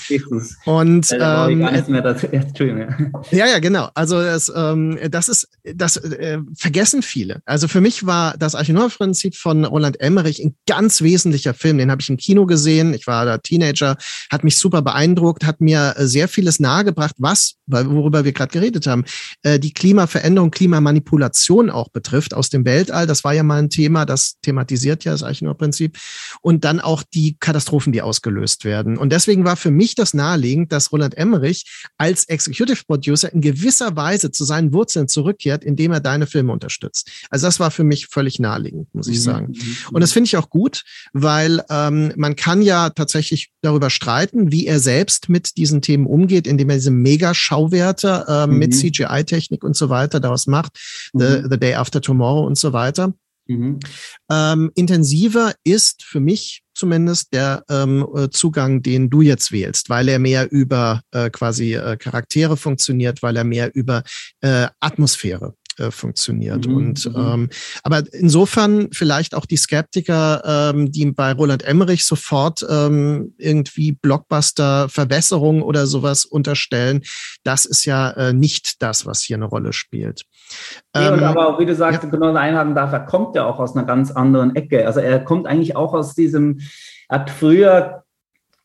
[0.66, 1.20] Und ähm,
[3.32, 3.90] ja, ja, genau.
[3.94, 7.42] Also das, ähm, das ist, das äh, vergessen viele.
[7.46, 11.78] Also für mich war das Archinoa-Prinzip von Roland Emmerich ein ganz wesentlicher Film.
[11.78, 12.94] Den habe ich im Kino gesehen.
[12.94, 13.98] Ich war da Teenager,
[14.32, 18.88] hat mich super beeindruckt, hat mir äh, sehr vieles nahegebracht, was, worüber wir gerade geredet
[18.88, 19.06] haben,
[19.44, 23.08] äh, die Klimaveränderung, Klimamanipulation auch betrifft aus dem Weltall.
[23.08, 25.98] Das war ja mal ein Thema, das thematisiert ja das Archinoa-Prinzip.
[26.42, 28.98] Und dann auch die Katastrophen, die ausgelöst werden.
[28.98, 31.66] Und deswegen deswegen war für mich das naheliegend, dass Roland Emmerich
[32.00, 37.12] als Executive Producer in gewisser Weise zu seinen Wurzeln zurückkehrt, indem er deine Filme unterstützt.
[37.30, 39.48] Also das war für mich völlig naheliegend, muss ich mhm, sagen.
[39.52, 44.52] Mhm, Und das finde ich auch gut, weil ähm, man kann ja tatsächlich darüber streiten,
[44.52, 48.58] wie er selbst mit diesen Themen umgeht, indem er diese Mega-Schauwerte äh, mhm.
[48.58, 50.72] mit CGI-Technik und so weiter daraus macht,
[51.14, 51.20] mhm.
[51.20, 53.14] the, the Day After Tomorrow und so weiter.
[53.50, 53.80] Mhm.
[54.32, 60.08] Ähm, intensiver ist für mich zumindest der ähm, äh, Zugang, den du jetzt wählst, weil
[60.08, 64.04] er mehr über äh, quasi äh, Charaktere funktioniert, weil er mehr über
[64.42, 66.68] äh, Atmosphäre äh, funktioniert.
[66.68, 67.16] Mhm, und mhm.
[67.16, 67.50] ähm,
[67.84, 75.62] aber insofern vielleicht auch die Skeptiker, ähm, die bei Roland Emmerich sofort ähm, irgendwie Blockbuster-Verbesserung
[75.62, 77.02] oder sowas unterstellen,
[77.44, 80.26] das ist ja äh, nicht das, was hier eine Rolle spielt.
[80.96, 82.10] Nee, ähm, aber auch, wie du sagst, ja.
[82.10, 84.86] genau einhaken darf, er kommt ja auch aus einer ganz anderen Ecke.
[84.86, 86.60] Also er kommt eigentlich auch aus diesem,
[87.08, 88.04] er hat früher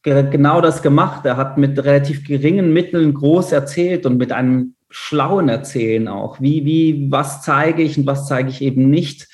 [0.03, 1.25] genau das gemacht.
[1.25, 6.41] Er hat mit relativ geringen Mitteln groß erzählt und mit einem schlauen Erzählen auch.
[6.41, 9.29] Wie, wie, was zeige ich und was zeige ich eben nicht.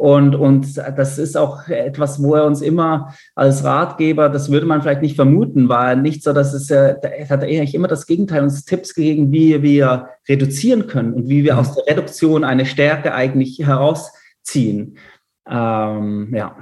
[0.00, 4.80] Und, und das ist auch etwas, wo er uns immer als Ratgeber, das würde man
[4.80, 8.64] vielleicht nicht vermuten, war nicht so, dass es, er hat eigentlich immer das Gegenteil, uns
[8.64, 11.58] Tipps gegeben, wie wir reduzieren können und wie wir mhm.
[11.58, 14.96] aus der Reduktion eine Stärke eigentlich herausziehen.
[15.46, 16.56] Ähm, ja.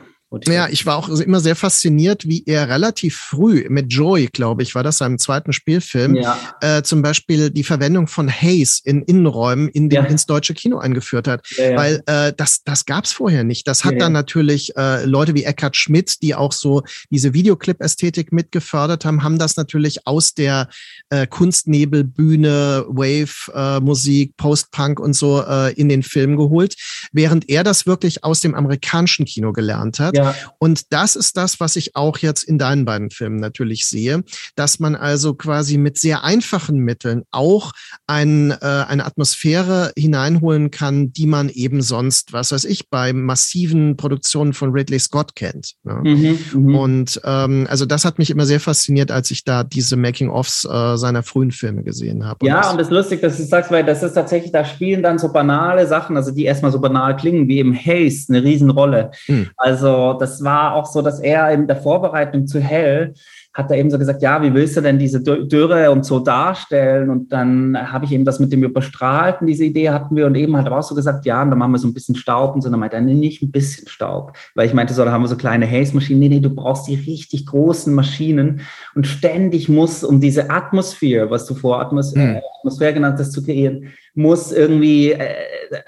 [0.47, 4.75] Ja, ich war auch immer sehr fasziniert, wie er relativ früh mit Joy, glaube ich,
[4.75, 6.39] war das seinem zweiten Spielfilm, ja.
[6.61, 10.11] äh, zum Beispiel die Verwendung von Haze in Innenräumen in den, ja.
[10.11, 11.47] ins deutsche Kino eingeführt hat.
[11.57, 13.67] Ja, Weil äh, das, das gab es vorher nicht.
[13.67, 19.07] Das hat dann natürlich äh, Leute wie Eckhard Schmidt, die auch so diese Videoclip-Ästhetik mitgefördert
[19.07, 20.69] haben, haben das natürlich aus der
[21.09, 26.77] äh, Kunstnebelbühne, Wave-Musik, äh, Post-Punk und so äh, in den Film geholt,
[27.13, 30.18] während er das wirklich aus dem amerikanischen Kino gelernt hat.
[30.25, 30.35] Ja.
[30.59, 34.23] Und das ist das, was ich auch jetzt in deinen beiden Filmen natürlich sehe,
[34.57, 37.73] dass man also quasi mit sehr einfachen Mitteln auch
[38.07, 43.97] ein, äh, eine Atmosphäre hineinholen kann, die man eben sonst, was weiß ich, bei massiven
[43.97, 45.75] Produktionen von Ridley Scott kennt.
[45.83, 46.01] Ne?
[46.03, 46.75] Mhm, mhm.
[46.75, 50.97] und ähm, also das hat mich immer sehr fasziniert, als ich da diese Making-ofs äh,
[50.97, 52.47] seiner frühen Filme gesehen habe.
[52.47, 55.03] Ja, und, und das ist lustig, dass du sagst, weil das ist tatsächlich, da spielen
[55.03, 59.11] dann so banale Sachen, also die erstmal so banal klingen, wie eben Haste, eine Riesenrolle.
[59.27, 59.51] Mhm.
[59.57, 63.15] Also das war auch so, dass er in der Vorbereitung zu Hell
[63.59, 67.11] hat er eben so gesagt, ja, wie willst du denn diese Dürre und so darstellen?
[67.11, 70.57] Und dann habe ich eben das mit dem Überstrahlten, diese Idee hatten wir und eben
[70.57, 72.63] hat er auch so gesagt, ja, und dann machen wir so ein bisschen Staub und
[72.63, 72.71] so.
[72.71, 74.35] dann meinte er, nee, nicht ein bisschen Staub.
[74.55, 76.21] Weil ich meinte, so, da haben wir so kleine Haze-Maschinen.
[76.21, 78.61] Nee, nee, du brauchst die richtig großen Maschinen
[78.95, 82.37] und ständig muss, um diese Atmosphäre, was du vor Atmos hm.
[82.37, 85.35] äh, Atmosphäre genannt hast, zu kreieren, muss irgendwie äh,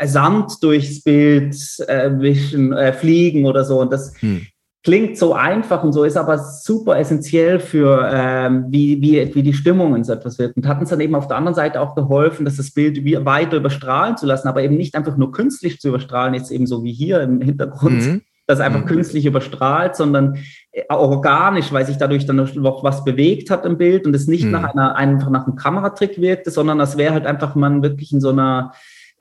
[0.07, 1.55] Sand durchs Bild
[1.87, 3.81] äh, wischen, äh, fliegen oder so.
[3.81, 4.45] Und das, hm
[4.83, 9.53] klingt so einfach und so, ist aber super essentiell für, ähm, wie, wie, wie die
[9.53, 10.57] Stimmung in so etwas wird.
[10.57, 13.59] Und hat uns dann eben auf der anderen Seite auch geholfen, dass das Bild weiter
[13.59, 16.93] überstrahlen zu lassen, aber eben nicht einfach nur künstlich zu überstrahlen, jetzt eben so wie
[16.93, 18.23] hier im Hintergrund, mhm.
[18.47, 18.87] das einfach mhm.
[18.87, 20.39] künstlich überstrahlt, sondern
[20.73, 24.45] äh, organisch, weil sich dadurch dann noch was bewegt hat im Bild und es nicht
[24.45, 24.53] mhm.
[24.53, 28.23] nach einer, einfach nach einem Kameratrick wirkte, sondern das wäre halt einfach man wirklich in
[28.23, 28.73] so einer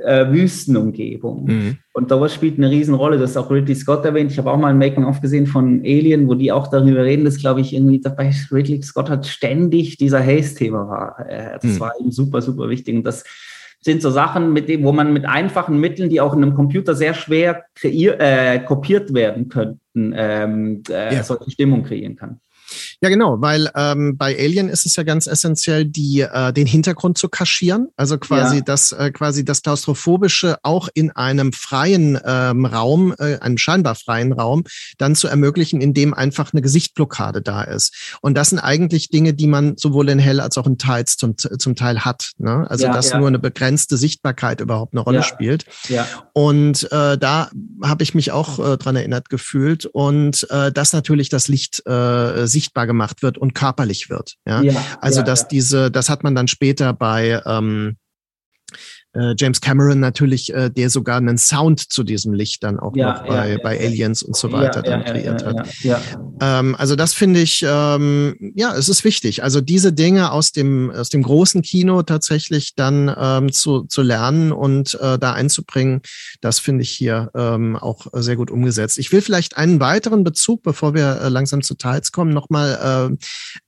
[0.03, 1.45] äh, Wüstenumgebung.
[1.45, 1.77] Mhm.
[1.93, 3.17] Und sowas spielt eine Riesenrolle.
[3.17, 4.31] Das ist auch Ridley Scott erwähnt.
[4.31, 7.37] Ich habe auch mal ein Making-of gesehen von Alien, wo die auch darüber reden, dass,
[7.37, 11.29] glaube ich, irgendwie dabei Ridley Scott hat ständig dieser Haze-Thema war.
[11.29, 11.79] Äh, das mhm.
[11.79, 12.95] war ihm super, super wichtig.
[12.95, 13.23] Und das
[13.81, 16.95] sind so Sachen, mit dem, wo man mit einfachen Mitteln, die auch in einem Computer
[16.95, 21.23] sehr schwer kreier, äh, kopiert werden könnten, ähm, äh, ja.
[21.23, 22.39] solche Stimmung kreieren kann.
[23.01, 27.17] Ja, genau, weil ähm, bei Alien ist es ja ganz essentiell, die, äh, den Hintergrund
[27.17, 27.87] zu kaschieren.
[27.95, 28.61] Also quasi ja.
[28.61, 34.33] das, äh, quasi das Klaustrophobische auch in einem freien ähm, Raum, äh, einem scheinbar freien
[34.33, 34.65] Raum,
[34.97, 38.17] dann zu ermöglichen, indem einfach eine Gesichtblockade da ist.
[38.19, 41.37] Und das sind eigentlich Dinge, die man sowohl in Hell als auch in Tides zum,
[41.37, 42.31] zum Teil hat.
[42.37, 42.69] Ne?
[42.69, 43.19] Also ja, dass ja.
[43.19, 45.63] nur eine begrenzte Sichtbarkeit überhaupt eine Rolle spielt.
[45.87, 46.05] Ja.
[46.33, 47.49] Und äh, da
[47.81, 49.85] habe ich mich auch äh, dran erinnert gefühlt.
[49.85, 54.35] Und äh, dass natürlich das Licht äh, sichtbar gemacht wird und körperlich wird.
[54.47, 57.97] Ja, ja also dass diese, das hat man dann später bei ähm,
[59.13, 63.13] äh, James Cameron natürlich, äh, der sogar einen Sound zu diesem Licht dann auch ja,
[63.13, 65.67] noch bei, ja, bei Aliens und so weiter dann kreiert hat.
[66.41, 69.43] Ähm, also das finde ich, ähm, ja, es ist wichtig.
[69.43, 74.51] Also diese Dinge aus dem, aus dem großen Kino tatsächlich dann ähm, zu, zu lernen
[74.51, 76.01] und äh, da einzubringen,
[76.41, 78.97] das finde ich hier ähm, auch sehr gut umgesetzt.
[78.97, 83.17] Ich will vielleicht einen weiteren Bezug, bevor wir äh, langsam zu Teils kommen, nochmal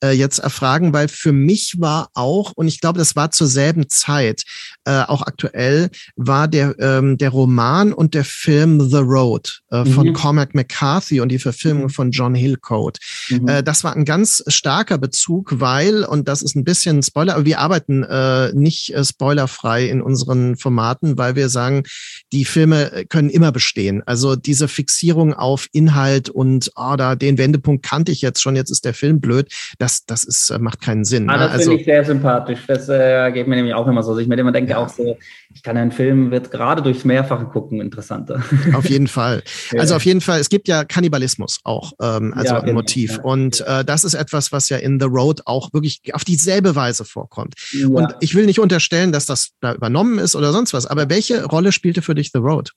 [0.01, 3.47] äh, äh, jetzt erfragen, weil für mich war auch, und ich glaube, das war zur
[3.47, 4.43] selben Zeit,
[4.85, 10.07] äh, auch aktuell, war der, ähm, der Roman und der Film The Road äh, von
[10.07, 10.13] mhm.
[10.13, 11.89] Cormac McCarthy und die Verfilmung mhm.
[11.89, 12.97] von John Hillcoat.
[13.29, 13.47] Mhm.
[13.47, 17.45] Äh, das war ein ganz starker Bezug, weil, und das ist ein bisschen Spoiler, aber
[17.45, 21.83] wir arbeiten äh, nicht äh, spoilerfrei in unseren Formaten, weil wir sagen,
[22.31, 24.01] die Filme können immer bestehen.
[24.05, 28.71] Also diese Fixierung auf Inhalt und oh, da den Wendepunkt kannte ich jetzt schon, jetzt
[28.71, 31.29] ist der Film blöd, das, das ist, äh, macht keinen Sinn.
[31.29, 31.43] Ah, ne?
[31.43, 32.59] das also, finde ich sehr sympathisch.
[32.67, 34.17] Das äh, geht mir nämlich auch immer so.
[34.17, 34.77] Ich mir immer denke ja.
[34.77, 35.17] auch so,
[35.53, 38.41] ich kann einen Film, wird gerade durchs Mehrfache gucken, interessanter.
[38.73, 39.43] Auf jeden Fall.
[39.77, 43.17] Also auf jeden Fall, es gibt ja Kannibalismus auch, ähm, also ja, ein genau, Motiv.
[43.17, 43.23] Ja.
[43.23, 47.05] Und äh, das ist etwas, was ja in The Road auch wirklich auf dieselbe Weise
[47.05, 47.55] vorkommt.
[47.71, 47.87] Ja.
[47.87, 51.45] Und ich will nicht unterstellen, dass das da übernommen ist oder sonst was, aber welche
[51.45, 52.71] Rolle spielte für dich The Road?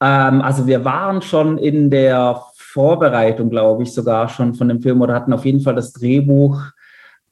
[0.00, 5.00] Ähm, also wir waren schon in der Vorbereitung, glaube ich, sogar schon von dem Film
[5.00, 6.62] oder hatten auf jeden Fall das Drehbuch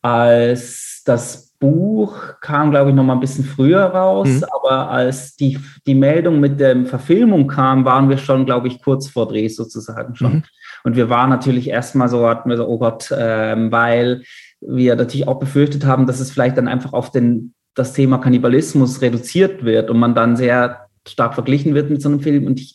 [0.03, 4.45] als das Buch kam, glaube ich, noch mal ein bisschen früher raus, mhm.
[4.55, 9.09] aber als die, die Meldung mit der Verfilmung kam, waren wir schon, glaube ich, kurz
[9.09, 10.35] vor Dreh sozusagen schon.
[10.35, 10.43] Mhm.
[10.85, 14.23] Und wir waren natürlich erstmal so, hatten wir so, oh Gott, ähm, weil
[14.61, 19.03] wir natürlich auch befürchtet haben, dass es vielleicht dann einfach auf den, das Thema Kannibalismus
[19.03, 22.47] reduziert wird und man dann sehr stark verglichen wird mit so einem Film.
[22.47, 22.75] Und ich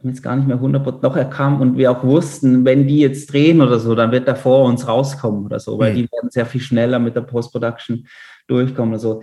[0.00, 3.00] bin jetzt gar nicht mehr 100% noch er kam und wir auch wussten, wenn die
[3.00, 5.96] jetzt drehen oder so, dann wird er vor uns rauskommen oder so, weil mhm.
[5.96, 8.06] die werden sehr viel schneller mit der Post-Production
[8.46, 9.22] durchkommen oder so.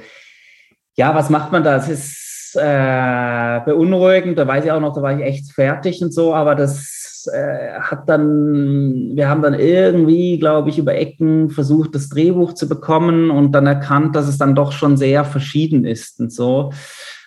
[0.96, 1.76] Ja, was macht man da?
[1.76, 6.14] Es ist äh, beunruhigend, da weiß ich auch noch, da war ich echt fertig und
[6.14, 11.96] so, aber das äh, hat dann, wir haben dann irgendwie, glaube ich, über Ecken versucht,
[11.96, 16.20] das Drehbuch zu bekommen und dann erkannt, dass es dann doch schon sehr verschieden ist
[16.20, 16.72] und so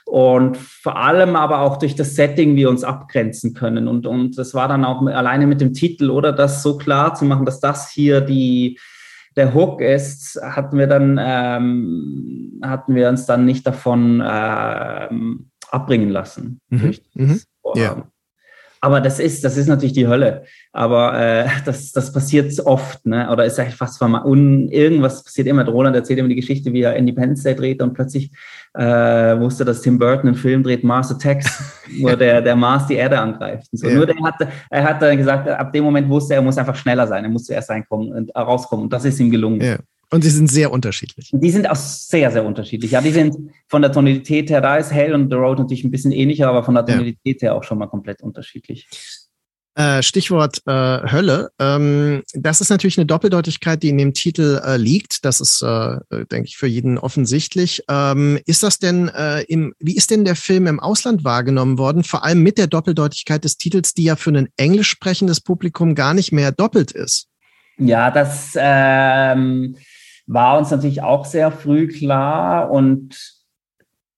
[0.08, 3.88] und vor allem aber auch durch das Setting wir uns abgrenzen können.
[3.88, 7.26] Und, und das war dann auch alleine mit dem Titel, oder das so klar zu
[7.26, 8.78] machen, dass das hier die,
[9.36, 16.08] der Hook ist, hatten wir dann, ähm, hatten wir uns dann nicht davon ähm, abbringen
[16.08, 16.60] lassen.
[16.70, 16.94] Mhm.
[17.14, 17.40] mhm.
[17.74, 18.08] Ja.
[18.80, 20.44] Aber das ist, das ist natürlich die Hölle.
[20.72, 23.28] Aber äh, das, das passiert oft, ne?
[23.30, 25.66] Oder ist eigentlich fast un, irgendwas passiert immer.
[25.66, 28.30] Roland erzählt immer die Geschichte, wie er Independence Day dreht und plötzlich
[28.74, 31.62] äh, wusste, dass Tim Burton einen Film dreht, Mars Attacks,
[32.00, 33.66] wo der, der Mars die Erde angreift.
[33.72, 33.88] So.
[33.88, 33.94] Ja.
[33.94, 36.76] Nur der hatte, er hat dann gesagt, ab dem Moment wusste er, er muss einfach
[36.76, 38.84] schneller sein, er muss zuerst reinkommen und rauskommen.
[38.84, 39.60] Und das ist ihm gelungen.
[39.60, 39.76] Ja.
[40.10, 41.30] Und sie sind sehr unterschiedlich.
[41.32, 42.92] Die sind auch sehr, sehr unterschiedlich.
[42.92, 43.36] Ja, die sind
[43.66, 46.64] von der Tonalität her, da ist Hell und The Road natürlich ein bisschen ähnlicher, aber
[46.64, 47.48] von der Tonalität ja.
[47.48, 48.88] her auch schon mal komplett unterschiedlich.
[49.78, 51.50] Äh, Stichwort äh, Hölle.
[51.60, 55.24] Ähm, das ist natürlich eine Doppeldeutigkeit, die in dem Titel äh, liegt.
[55.24, 55.98] Das ist, äh,
[56.32, 57.84] denke ich, für jeden offensichtlich.
[57.88, 62.02] Ähm, ist das denn äh, im, wie ist denn der Film im Ausland wahrgenommen worden?
[62.02, 66.12] Vor allem mit der Doppeldeutigkeit des Titels, die ja für ein englisch sprechendes Publikum gar
[66.12, 67.28] nicht mehr doppelt ist.
[67.78, 69.76] Ja, das ähm,
[70.28, 73.38] war uns natürlich auch sehr früh klar und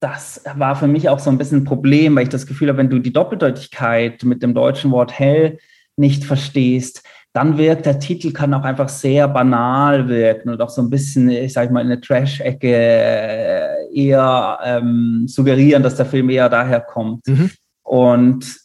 [0.00, 2.78] das war für mich auch so ein bisschen ein Problem, weil ich das Gefühl habe,
[2.78, 5.58] wenn du die Doppeldeutigkeit mit dem deutschen Wort hell
[5.96, 7.02] nicht verstehst,
[7.32, 11.28] dann wirkt der Titel kann auch einfach sehr banal wirken und auch so ein bisschen,
[11.28, 16.80] ich sage mal, in der Trash-Ecke äh, eher ähm, suggerieren, dass der Film eher daher
[16.80, 17.28] kommt.
[17.28, 17.50] Mhm.
[17.82, 18.56] Und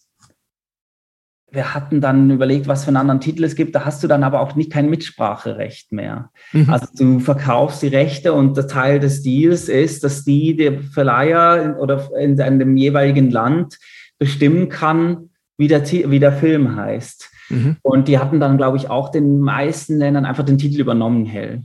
[1.56, 3.74] wir hatten dann überlegt, was für einen anderen Titel es gibt.
[3.74, 6.30] Da hast du dann aber auch nicht kein Mitspracherecht mehr.
[6.52, 6.70] Mhm.
[6.70, 11.78] Also du verkaufst die Rechte und der Teil des Deals ist, dass die der Verleiher
[11.80, 13.80] oder in, in dem jeweiligen Land
[14.20, 17.30] bestimmen kann, wie der, wie der Film heißt.
[17.50, 17.78] Mhm.
[17.82, 21.64] Und die hatten dann, glaube ich, auch den meisten Ländern einfach den Titel übernommen, Hell.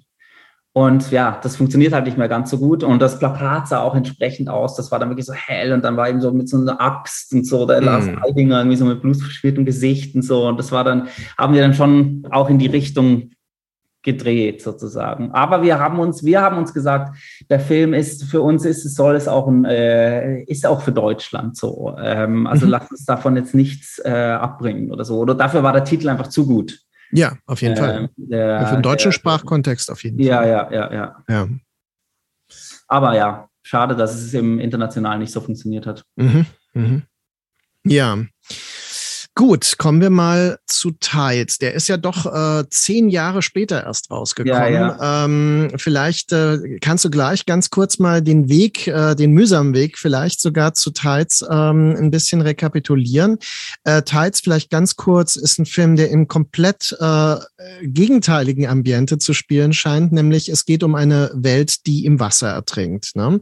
[0.73, 2.85] Und ja, das funktioniert halt nicht mehr ganz so gut.
[2.85, 4.77] Und das Plakat sah auch entsprechend aus.
[4.77, 7.33] Das war dann wirklich so hell und dann war eben so mit so einer Axt
[7.33, 7.85] und so, der mm.
[7.85, 10.47] Lars Eidinger irgendwie so mit blutverschmiertem Gesicht und so.
[10.47, 13.31] Und das war dann, haben wir dann schon auch in die Richtung
[14.03, 15.33] gedreht sozusagen.
[15.33, 17.17] Aber wir haben uns, wir haben uns gesagt,
[17.51, 20.93] der Film ist für uns ist es soll es auch ein, äh, ist auch für
[20.93, 21.97] Deutschland so.
[22.01, 22.73] Ähm, also mhm.
[22.73, 25.19] lass uns davon jetzt nichts äh, abbringen oder so.
[25.19, 26.81] Oder dafür war der Titel einfach zu gut.
[27.13, 28.11] Ja, auf jeden äh, Fall.
[28.17, 30.49] Der, Für den deutschen der, Sprachkontext auf jeden ja, Fall.
[30.49, 31.49] Ja, ja, ja, ja.
[32.89, 36.05] Aber ja, schade, dass es im Internationalen nicht so funktioniert hat.
[36.17, 37.03] Mhm, mhm.
[37.85, 38.19] Ja.
[39.41, 41.57] Gut, kommen wir mal zu Tides.
[41.57, 44.75] Der ist ja doch äh, zehn Jahre später erst rausgekommen.
[44.75, 45.25] Ja, ja.
[45.25, 49.97] Ähm, vielleicht äh, kannst du gleich ganz kurz mal den Weg, äh, den mühsamen Weg
[49.97, 53.39] vielleicht sogar zu Tides ähm, ein bisschen rekapitulieren.
[53.85, 57.37] Äh, Tides vielleicht ganz kurz ist ein Film, der in komplett äh,
[57.81, 63.17] gegenteiligen Ambiente zu spielen scheint, nämlich es geht um eine Welt, die im Wasser ertrinkt.
[63.17, 63.41] Ne?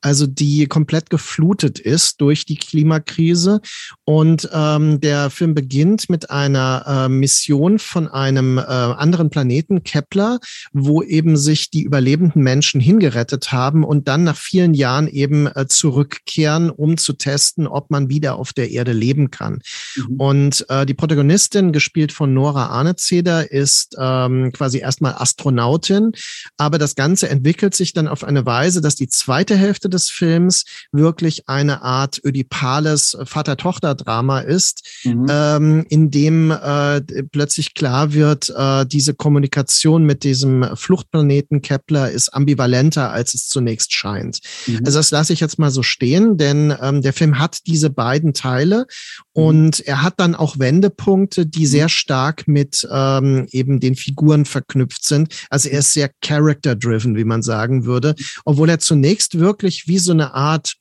[0.00, 3.60] Also die komplett geflutet ist durch die Klimakrise
[4.04, 10.40] und ähm, der Film beginnt mit einer äh, Mission von einem äh, anderen Planeten, Kepler,
[10.72, 15.66] wo eben sich die überlebenden Menschen hingerettet haben und dann nach vielen Jahren eben äh,
[15.68, 19.60] zurückkehren, um zu testen, ob man wieder auf der Erde leben kann.
[19.96, 20.16] Mhm.
[20.16, 26.12] Und äh, die Protagonistin, gespielt von Nora Arnezeder, ist ähm, quasi erstmal Astronautin,
[26.56, 30.64] aber das Ganze entwickelt sich dann auf eine Weise, dass die zweite Hälfte des Films
[30.92, 35.26] wirklich eine Art ödipales Vater-Tochter-Drama ist, mhm mhm.
[35.30, 37.00] ähm, in dem äh,
[37.30, 43.92] plötzlich klar wird, äh, diese Kommunikation mit diesem Fluchtplaneten Kepler ist ambivalenter, als es zunächst
[43.92, 44.40] scheint.
[44.66, 44.80] Mhm.
[44.84, 48.34] Also das lasse ich jetzt mal so stehen, denn ähm, der Film hat diese beiden
[48.34, 48.86] Teile
[49.34, 49.42] mhm.
[49.42, 51.66] und er hat dann auch Wendepunkte, die mhm.
[51.66, 55.34] sehr stark mit ähm, eben den Figuren verknüpft sind.
[55.50, 58.14] Also er ist sehr character-driven, wie man sagen würde,
[58.44, 60.76] obwohl er zunächst wirklich wie so eine Art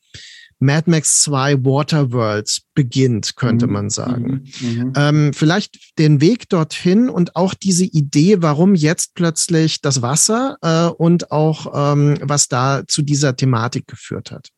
[0.60, 3.74] Mad Max 2 Waterworlds beginnt, könnte mhm.
[3.74, 4.50] man sagen.
[4.60, 4.68] Mhm.
[4.68, 4.94] mhm.
[4.96, 10.88] Ähm, vielleicht den Weg dorthin und auch diese Idee, warum jetzt plötzlich das Wasser äh,
[10.88, 14.50] und auch ähm, was da zu dieser Thematik geführt hat.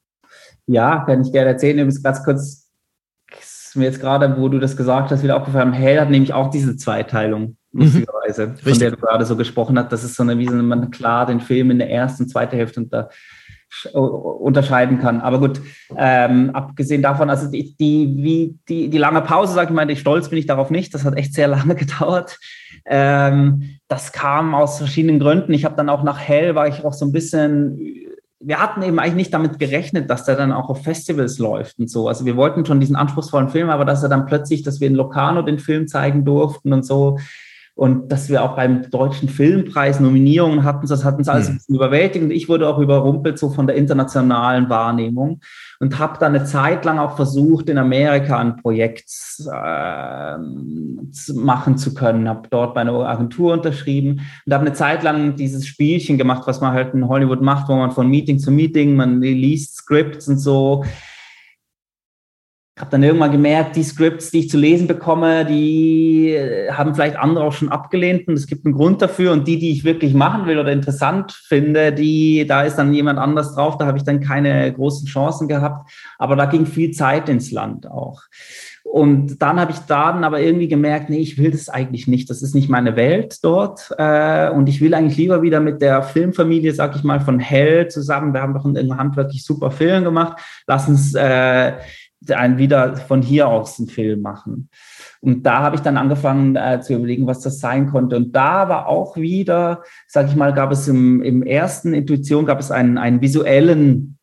[0.67, 1.77] Ja, kann ich gerne erzählen.
[1.79, 2.67] Übrigens ganz kurz,
[3.31, 6.51] ist mir jetzt gerade, wo du das gesagt hast, wieder aufgefallen, Hell hat nämlich auch
[6.51, 7.83] diese Zweiteilung, mhm.
[7.83, 8.57] lustigerweise, mhm.
[8.57, 9.91] von der du gerade so gesprochen hast.
[9.91, 12.55] Das ist so eine, wie so man klar den Film in der ersten und zweiten
[12.55, 13.09] Hälfte und da
[13.93, 15.21] unterscheiden kann.
[15.21, 15.61] Aber gut,
[15.95, 20.29] ähm, abgesehen davon, also die, die, wie, die, die lange Pause, sag ich mal, stolz
[20.29, 20.93] bin ich darauf nicht.
[20.93, 22.39] Das hat echt sehr lange gedauert.
[22.85, 25.53] Ähm, das kam aus verschiedenen Gründen.
[25.53, 27.77] Ich habe dann auch nach Hell, war ich auch so ein bisschen,
[28.39, 31.89] wir hatten eben eigentlich nicht damit gerechnet, dass der dann auch auf Festivals läuft und
[31.89, 32.07] so.
[32.07, 34.95] Also wir wollten schon diesen anspruchsvollen Film, aber dass er dann plötzlich, dass wir in
[34.95, 37.17] Locarno den Film zeigen durften und so,
[37.77, 41.53] und dass wir auch beim Deutschen Filmpreis Nominierungen hatten, das hat uns alles mhm.
[41.53, 42.31] ein bisschen überwältigend.
[42.33, 45.41] Ich wurde auch überrumpelt so von der internationalen Wahrnehmung
[45.79, 49.11] und habe dann eine Zeit lang auch versucht, in Amerika ein Projekt
[49.45, 50.37] äh,
[51.35, 52.27] machen zu können.
[52.27, 56.61] Habe dort bei einer Agentur unterschrieben und habe eine Zeit lang dieses Spielchen gemacht, was
[56.61, 60.39] man halt in Hollywood macht, wo man von Meeting zu Meeting, man liest Scripts und
[60.39, 60.83] so
[62.79, 67.17] habe dann irgendwann gemerkt, die Scripts, die ich zu lesen bekomme, die äh, haben vielleicht
[67.17, 70.13] andere auch schon abgelehnt und es gibt einen Grund dafür und die, die ich wirklich
[70.13, 74.03] machen will oder interessant finde, die, da ist dann jemand anders drauf, da habe ich
[74.03, 78.21] dann keine großen Chancen gehabt, aber da ging viel Zeit ins Land auch.
[78.83, 82.29] Und dann habe ich dann aber irgendwie gemerkt, nee, ich will das eigentlich nicht.
[82.29, 83.93] Das ist nicht meine Welt dort.
[83.97, 87.89] Äh, und ich will eigentlich lieber wieder mit der Filmfamilie, sag ich mal, von Hell
[87.89, 88.33] zusammen.
[88.33, 90.39] Wir haben doch einen handwerklich super Film gemacht.
[90.67, 91.73] Lass uns äh,
[92.33, 94.69] ein wieder von hier aus einen Film machen.
[95.21, 98.15] Und da habe ich dann angefangen äh, zu überlegen, was das sein konnte.
[98.15, 102.59] Und da war auch wieder, sage ich mal, gab es im, im ersten Intuition gab
[102.59, 104.17] es einen, einen visuellen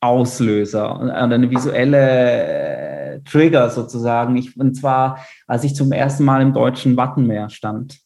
[0.00, 4.36] Auslöser und eine visuelle äh, Trigger sozusagen.
[4.36, 8.00] Ich, und zwar, als ich zum ersten Mal im deutschen Wattenmeer stand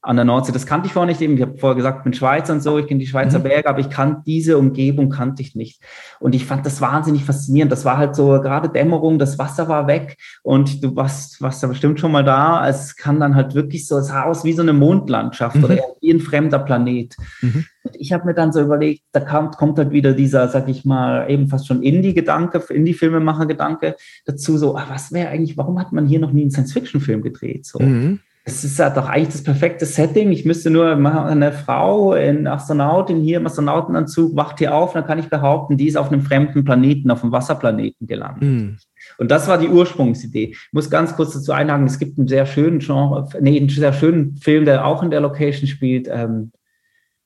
[0.00, 0.52] an der Nordsee.
[0.52, 1.34] Das kannte ich vorher nicht eben.
[1.34, 3.44] Ich habe vorher gesagt, ich bin Schweizer und so, ich kenne die Schweizer mhm.
[3.44, 5.82] Berge, aber ich kannte diese Umgebung kannte ich nicht.
[6.20, 7.72] Und ich fand das wahnsinnig faszinierend.
[7.72, 11.66] Das war halt so gerade Dämmerung, das Wasser war weg und du warst, warst da
[11.66, 12.68] bestimmt schon mal da.
[12.68, 15.64] Es kann dann halt wirklich so, es sah aus wie so eine Mondlandschaft mhm.
[15.64, 17.16] oder wie ein fremder Planet.
[17.40, 17.64] Mhm.
[17.82, 20.84] Und ich habe mir dann so überlegt, da kommt, kommt halt wieder dieser, sag ich
[20.84, 23.96] mal, eben fast schon Indie-Gedanke, Indie-Filmemacher-Gedanke
[24.26, 27.66] dazu, so, ach, was wäre eigentlich, warum hat man hier noch nie einen Science-Fiction-Film gedreht?
[27.66, 27.80] So.
[27.80, 30.32] Mhm es ist ja doch eigentlich das perfekte Setting.
[30.32, 35.18] Ich müsste nur eine Frau in Astronautin hier im Astronautenanzug wacht hier auf, dann kann
[35.18, 38.42] ich behaupten, die ist auf einem fremden Planeten, auf einem Wasserplaneten gelandet.
[38.42, 38.76] Mm.
[39.18, 40.52] Und das war die Ursprungsidee.
[40.52, 43.92] Ich muss ganz kurz dazu einhaken, es gibt einen sehr schönen Genre, nee, einen sehr
[43.92, 46.08] schönen Film, der auch in der Location spielt.
[46.10, 46.52] Ähm,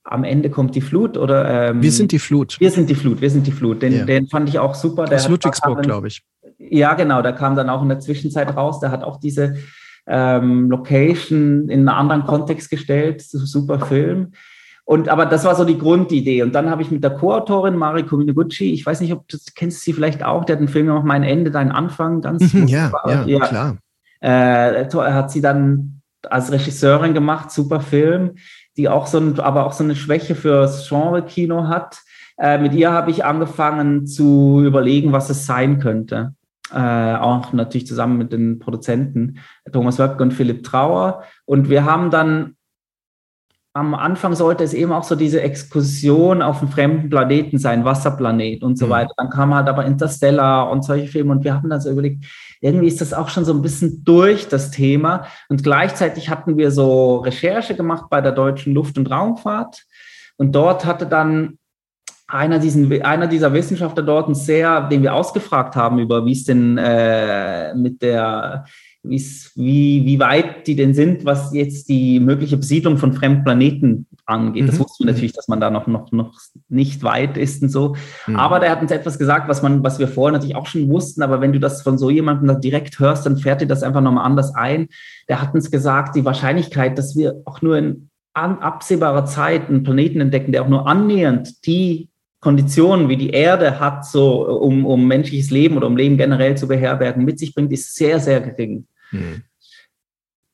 [0.04, 2.58] am Ende kommt die Flut oder ähm, Wir sind die Flut.
[2.58, 3.82] Wir sind die Flut, wir sind die Flut.
[3.82, 4.04] Den, ja.
[4.04, 5.04] den fand ich auch super.
[5.04, 6.22] Der Aus Ludwigsburg, glaube ich.
[6.58, 8.80] Ja, genau, der kam dann auch in der Zwischenzeit raus.
[8.80, 9.56] Der hat auch diese
[10.06, 13.22] ähm, Location in einen anderen Kontext gestellt.
[13.22, 14.32] Super Film.
[14.84, 16.42] Und aber das war so die Grundidee.
[16.42, 19.82] Und dann habe ich mit der Co-Autorin Mariko Minaguchi, ich weiß nicht, ob du kennst
[19.82, 22.90] sie vielleicht auch, der hat den Film gemacht, Mein Ende, dein Anfang, ganz mhm, ja,
[23.06, 23.76] ja, ja, klar.
[24.20, 28.32] Äh, hat sie dann als Regisseurin gemacht, super Film,
[28.76, 32.00] die auch so ein, aber auch so eine Schwäche fürs Genre-Kino hat.
[32.38, 36.34] Äh, mit ihr habe ich angefangen zu überlegen, was es sein könnte
[36.74, 39.38] äh, auch natürlich zusammen mit den Produzenten
[39.72, 41.22] Thomas Wöpke und Philipp Trauer.
[41.44, 42.56] Und wir haben dann
[43.74, 48.62] am Anfang sollte es eben auch so diese Exkursion auf einen fremden Planeten sein, Wasserplanet
[48.62, 48.90] und so mhm.
[48.90, 49.14] weiter.
[49.16, 52.26] Dann kam halt aber Interstellar und solche Filme und wir haben dann so überlegt,
[52.60, 55.26] irgendwie ist das auch schon so ein bisschen durch das Thema.
[55.48, 59.84] Und gleichzeitig hatten wir so Recherche gemacht bei der Deutschen Luft- und Raumfahrt.
[60.36, 61.58] Und dort hatte dann
[62.32, 66.78] einer, diesen, einer dieser Wissenschaftler dort, sehr, den wir ausgefragt haben über, wie es denn
[66.78, 68.64] äh, mit der,
[69.02, 69.20] wie,
[69.54, 74.62] wie weit die denn sind, was jetzt die mögliche Besiedlung von fremden Planeten angeht.
[74.62, 74.66] Mhm.
[74.68, 76.32] Das wussten wir natürlich, dass man da noch, noch, noch
[76.70, 77.96] nicht weit ist und so.
[78.26, 78.36] Mhm.
[78.36, 81.22] Aber der hat uns etwas gesagt, was man, was wir vorher natürlich auch schon wussten,
[81.22, 84.24] aber wenn du das von so jemandem direkt hörst, dann fährt dir das einfach nochmal
[84.24, 84.88] anders ein.
[85.28, 89.82] Der hat uns gesagt, die Wahrscheinlichkeit, dass wir auch nur in an absehbarer Zeit einen
[89.82, 92.08] Planeten entdecken, der auch nur annähernd die
[92.42, 96.66] Konditionen, wie die Erde hat, so um, um menschliches Leben oder um Leben generell zu
[96.66, 98.86] beherbergen, mit sich bringt, ist sehr, sehr gering.
[99.12, 99.44] Mhm.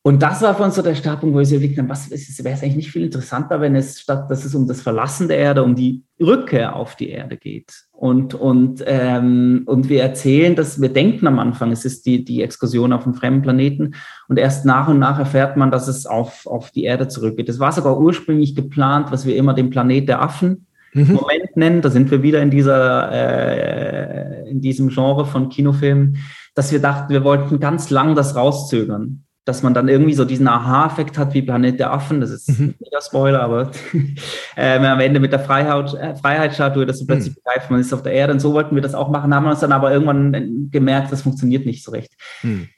[0.03, 2.55] Und das war für uns so der Startpunkt, wo wir so überlegt haben, was wäre
[2.55, 5.63] es eigentlich nicht viel interessanter, wenn es statt, dass es um das Verlassen der Erde,
[5.63, 7.87] um die Rückkehr auf die Erde geht.
[7.91, 12.43] Und, und, ähm, und wir erzählen, dass wir denken am Anfang, es ist die, die
[12.43, 13.95] Exkursion auf einem fremden Planeten.
[14.29, 17.49] Und erst nach und nach erfährt man, dass es auf, auf die Erde zurückgeht.
[17.49, 21.15] Das war sogar ursprünglich geplant, was wir immer den Planet der Affen mhm.
[21.15, 21.83] Moment nennen.
[21.83, 26.19] Da sind wir wieder in dieser, äh, in diesem Genre von Kinofilmen,
[26.55, 30.47] dass wir dachten, wir wollten ganz lang das rauszögern dass man dann irgendwie so diesen
[30.47, 32.21] Aha-Effekt hat wie Planet der Affen.
[32.21, 32.75] Das ist mhm.
[32.79, 33.71] mega Spoiler, aber
[34.57, 37.41] äh, am Ende mit der Freiheit, äh, Freiheitsstatue, dass du plötzlich mhm.
[37.43, 38.35] begreifst, man ist auf der Erde.
[38.35, 41.23] Und so wollten wir das auch machen, haben wir uns dann aber irgendwann gemerkt, das
[41.23, 42.13] funktioniert nicht so recht.
[42.43, 42.69] Mhm.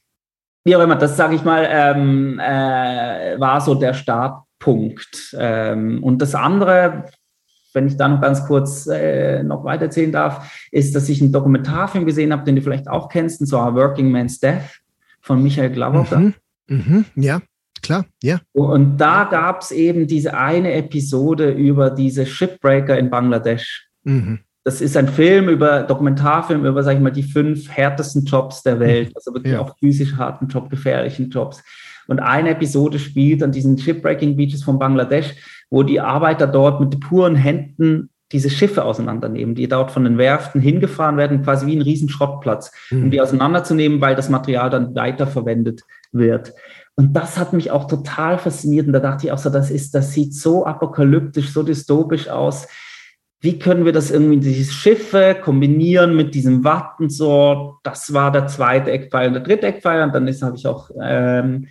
[0.62, 5.34] Wie auch immer, das sage ich mal, ähm, äh, war so der Startpunkt.
[5.36, 7.06] Ähm, und das andere,
[7.72, 11.32] wenn ich da noch ganz kurz äh, noch weiter erzählen darf, ist, dass ich einen
[11.32, 14.80] Dokumentarfilm gesehen habe, den du vielleicht auch kennst, und zwar Working Man's Death
[15.20, 16.18] von Michael Glawocker.
[16.18, 16.34] Mhm.
[16.68, 17.40] Mhm, ja,
[17.82, 18.40] klar, ja.
[18.52, 23.88] Und da gab es eben diese eine Episode über diese Shipbreaker in Bangladesch.
[24.04, 24.40] Mhm.
[24.62, 28.78] Das ist ein Film über, Dokumentarfilm über, sag ich mal, die fünf härtesten Jobs der
[28.78, 29.14] Welt, mhm.
[29.16, 29.60] also wirklich ja.
[29.60, 31.62] auch physisch harten Job, gefährlichen Jobs.
[32.06, 35.34] Und eine Episode spielt an diesen Shipbreaking Beaches von Bangladesch,
[35.70, 40.60] wo die Arbeiter dort mit puren Händen diese Schiffe auseinandernehmen, die dort von den Werften
[40.60, 43.04] hingefahren werden, quasi wie ein riesen Schrottplatz, mhm.
[43.04, 46.52] um die auseinanderzunehmen, weil das Material dann weiterverwendet wird.
[46.94, 48.86] Und das hat mich auch total fasziniert.
[48.86, 52.68] Und da dachte ich auch so, das ist, das sieht so apokalyptisch, so dystopisch aus.
[53.40, 57.78] Wie können wir das irgendwie, diese Schiffe kombinieren mit diesem Watt und so?
[57.84, 59.28] Das war der zweite Eckpfeiler.
[59.28, 61.68] Und der dritte Eckpfeiler, und dann habe ich auch ähm,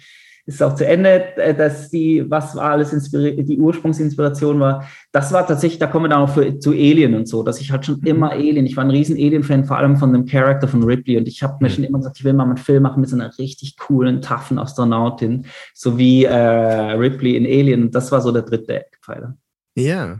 [0.49, 4.83] ist auch zu Ende, äh, dass die, was war alles die Ursprungsinspiration war.
[5.11, 7.71] Das war tatsächlich, da kommen wir dann auch für, zu Alien und so, dass ich
[7.71, 8.07] halt schon mhm.
[8.07, 11.27] immer Alien, ich war ein riesen Alien-Fan, vor allem von dem Charakter von Ripley und
[11.27, 11.73] ich habe mir mhm.
[11.73, 14.57] schon immer gesagt, ich will mal einen Film machen mit so einer richtig coolen, toughen
[14.57, 17.83] Astronautin, so wie äh, Ripley in Alien.
[17.83, 19.35] Und das war so der dritte Eckpfeiler.
[19.79, 20.19] Ja.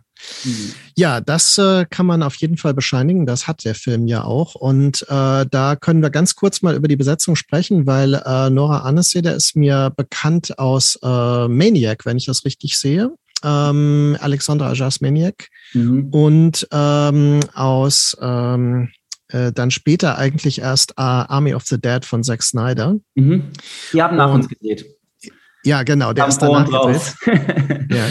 [0.95, 3.25] Ja, das äh, kann man auf jeden Fall bescheinigen.
[3.25, 4.55] Das hat der Film ja auch.
[4.55, 8.79] Und äh, da können wir ganz kurz mal über die Besetzung sprechen, weil äh, Nora
[8.79, 13.11] Anessy, der ist mir bekannt aus äh, Maniac, wenn ich das richtig sehe.
[13.43, 15.47] Ähm, Alexandra Ajas Maniac.
[15.73, 16.09] Mhm.
[16.11, 18.89] Und ähm, aus ähm,
[19.29, 22.95] äh, dann später eigentlich erst äh, Army of the Dead von Zack Snyder.
[23.15, 23.51] Mhm.
[23.93, 24.85] Die haben nach Und, uns gedreht.
[25.63, 27.15] Ja, genau, der ist danach gedreht.
[27.91, 28.05] ja.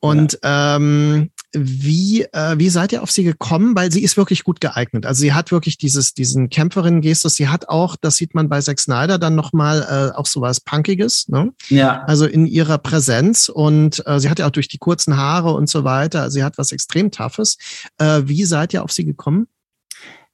[0.00, 0.76] Und ja.
[0.76, 3.74] Ähm, wie, äh, wie seid ihr auf sie gekommen?
[3.74, 5.04] Weil sie ist wirklich gut geeignet.
[5.04, 7.34] Also sie hat wirklich dieses, diesen Kämpferinnen-Gestus.
[7.34, 11.28] Sie hat auch, das sieht man bei Zack Snyder dann nochmal, äh, auch sowas Punkiges,
[11.28, 11.52] ne?
[11.68, 12.04] Ja.
[12.04, 15.68] Also in ihrer Präsenz und äh, sie hat ja auch durch die kurzen Haare und
[15.68, 17.58] so weiter, also sie hat was extrem Toughes.
[17.98, 19.48] Äh, wie seid ihr auf sie gekommen?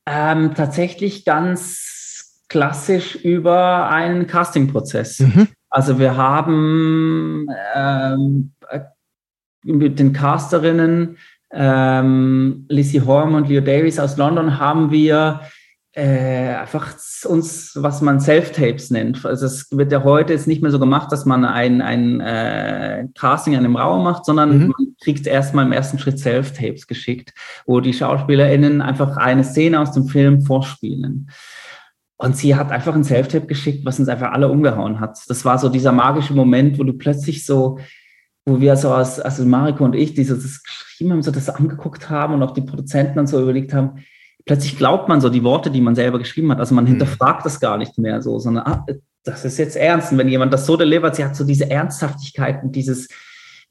[0.04, 5.20] Ähm, tatsächlich ganz klassisch über einen Casting-Prozess.
[5.20, 5.48] Mhm.
[5.70, 8.52] Also wir haben ähm,
[9.62, 11.18] mit den Casterinnen
[11.52, 15.40] ähm, Lizzie Horm und Leo Davies aus London haben wir
[15.96, 16.94] äh, einfach
[17.24, 19.24] uns, was man Self-Tapes nennt.
[19.24, 23.06] Also es wird ja heute jetzt nicht mehr so gemacht, dass man ein, ein äh,
[23.18, 24.74] Casting in einem Raum macht, sondern mhm.
[24.76, 27.32] man kriegt erstmal im ersten Schritt Self-Tapes geschickt,
[27.64, 31.30] wo die SchauspielerInnen einfach eine Szene aus dem Film vorspielen.
[32.18, 35.18] Und sie hat einfach ein Self-Tape geschickt, was uns einfach alle umgehauen hat.
[35.28, 37.78] Das war so dieser magische Moment, wo du plötzlich so,
[38.46, 41.50] wo wir so als, also Mariko und ich, die so das geschrieben haben, so das
[41.50, 44.04] angeguckt haben und auch die Produzenten dann so überlegt haben,
[44.46, 46.58] plötzlich glaubt man so die Worte, die man selber geschrieben hat.
[46.58, 46.90] Also man mhm.
[46.90, 48.86] hinterfragt das gar nicht mehr so, sondern ah,
[49.24, 50.12] das ist jetzt ernst.
[50.12, 53.08] Und wenn jemand das so delivert, sie hat so diese Ernsthaftigkeit und dieses,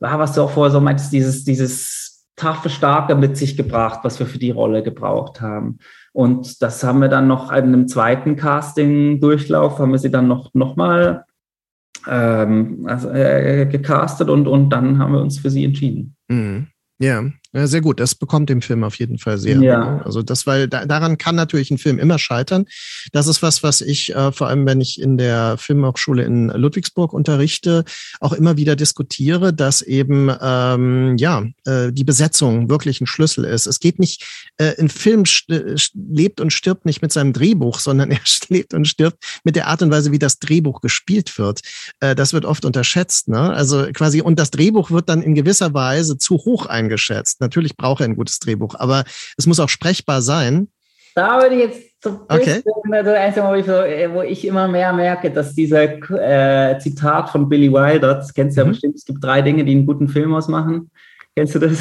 [0.02, 4.20] ah, was du auch vorher so meintest, dieses, dieses taffe Starke mit sich gebracht, was
[4.20, 5.80] wir für die Rolle gebraucht haben.
[6.16, 10.54] Und das haben wir dann noch in einem zweiten Casting-Durchlauf, haben wir sie dann noch,
[10.54, 11.26] noch mal
[12.08, 16.16] ähm, also, äh, gecastet und, und dann haben wir uns für sie entschieden.
[16.30, 16.68] Mhm.
[17.00, 18.02] Ja, ja, sehr gut.
[18.02, 19.62] Das bekommt dem Film auf jeden Fall sehr.
[19.62, 20.02] Ja.
[20.04, 22.66] Also das, weil da, daran kann natürlich ein Film immer scheitern.
[23.14, 27.14] Das ist was, was ich äh, vor allem, wenn ich in der Filmhochschule in Ludwigsburg
[27.14, 27.86] unterrichte,
[28.20, 33.68] auch immer wieder diskutiere, dass eben ähm, ja äh, die Besetzung wirklich ein Schlüssel ist.
[33.68, 38.12] Es geht nicht, äh, ein Film äh, lebt und stirbt nicht mit seinem Drehbuch, sondern
[38.12, 41.62] er lebt und stirbt mit der Art und Weise, wie das Drehbuch gespielt wird.
[42.02, 43.30] Äh, das wird oft unterschätzt.
[43.30, 43.40] Ne?
[43.40, 48.02] Also quasi und das Drehbuch wird dann in gewisser Weise zu hoch eingeschätzt Natürlich braucht
[48.02, 49.04] er ein gutes Drehbuch, aber
[49.38, 50.68] es muss auch sprechbar sein.
[51.16, 53.04] Da würde ich jetzt so ein bisschen, okay.
[53.04, 53.72] das Einzige, wo ich, so,
[54.14, 58.62] wo ich immer mehr merke, dass dieser äh, Zitat von Billy Wilder, das kennst du
[58.62, 58.72] ja mhm.
[58.72, 60.92] bestimmt, es gibt drei Dinge, die einen guten Film ausmachen.
[61.36, 61.80] Kennst du das?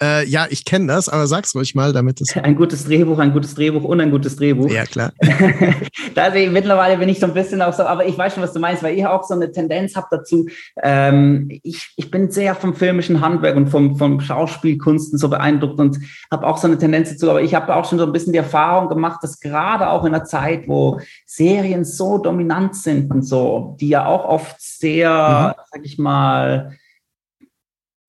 [0.00, 2.36] Äh, ja, ich kenne das, aber sag's ruhig mal, damit es.
[2.36, 4.70] Ein gutes Drehbuch, ein gutes Drehbuch und ein gutes Drehbuch.
[4.70, 5.12] Ja, klar.
[6.14, 8.52] da ich, mittlerweile bin ich so ein bisschen auch so, aber ich weiß schon, was
[8.52, 10.46] du meinst, weil ich auch so eine Tendenz habe dazu.
[10.82, 15.98] Ähm, ich, ich bin sehr vom filmischen Handwerk und vom, vom Schauspielkunsten so beeindruckt und
[16.30, 18.38] habe auch so eine Tendenz dazu, aber ich habe auch schon so ein bisschen die
[18.38, 23.76] Erfahrung gemacht, dass gerade auch in einer Zeit, wo Serien so dominant sind und so,
[23.80, 25.62] die ja auch oft sehr, mhm.
[25.72, 26.76] sag ich mal,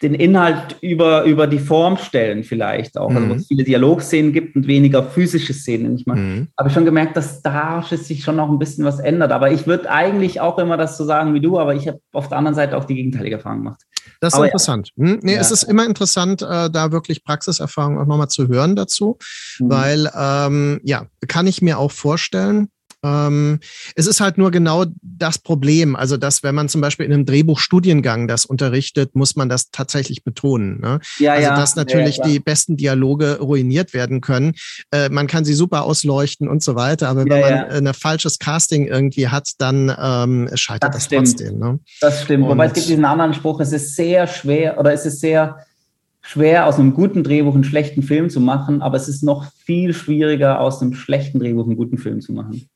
[0.02, 3.10] den Inhalt über, über die Form stellen vielleicht auch.
[3.10, 3.18] Mhm.
[3.18, 5.96] Also wo es viele Dialogszenen gibt und weniger physische Szenen.
[5.96, 6.48] Ich mal, mhm.
[6.58, 9.32] habe schon gemerkt, dass da sich schon noch ein bisschen was ändert.
[9.32, 12.30] Aber ich würde eigentlich auch immer das so sagen wie du, aber ich habe auf
[12.30, 13.82] der anderen Seite auch die gegenteilige Erfahrung gemacht.
[14.22, 14.92] Das ist aber interessant.
[14.96, 15.06] Ja.
[15.06, 15.20] Hm?
[15.24, 15.42] Nee, ja.
[15.42, 19.18] es ist immer interessant, äh, da wirklich Praxiserfahrung auch nochmal zu hören dazu,
[19.60, 19.70] mhm.
[19.70, 22.70] weil ähm, ja, kann ich mir auch vorstellen,
[23.04, 23.60] ähm,
[23.96, 25.96] es ist halt nur genau das Problem.
[25.96, 30.24] Also, dass wenn man zum Beispiel in einem Drehbuchstudiengang das unterrichtet, muss man das tatsächlich
[30.24, 30.80] betonen.
[30.82, 31.00] Ne?
[31.20, 31.56] Ja, also, ja.
[31.56, 34.54] dass natürlich ja, die besten Dialoge ruiniert werden können.
[34.92, 38.88] Äh, man kann sie super ausleuchten und so weiter, aber wenn man ein falsches Casting
[38.88, 41.60] irgendwie hat, dann ähm, scheitert das, das trotzdem.
[41.60, 41.80] Ne?
[42.02, 42.44] Das stimmt.
[42.46, 45.58] Und Wobei es gibt diesen anderen Spruch, es ist sehr schwer oder es ist sehr
[46.22, 49.94] schwer, aus einem guten Drehbuch einen schlechten Film zu machen, aber es ist noch viel
[49.94, 52.68] schwieriger, aus einem schlechten Drehbuch einen guten Film zu machen.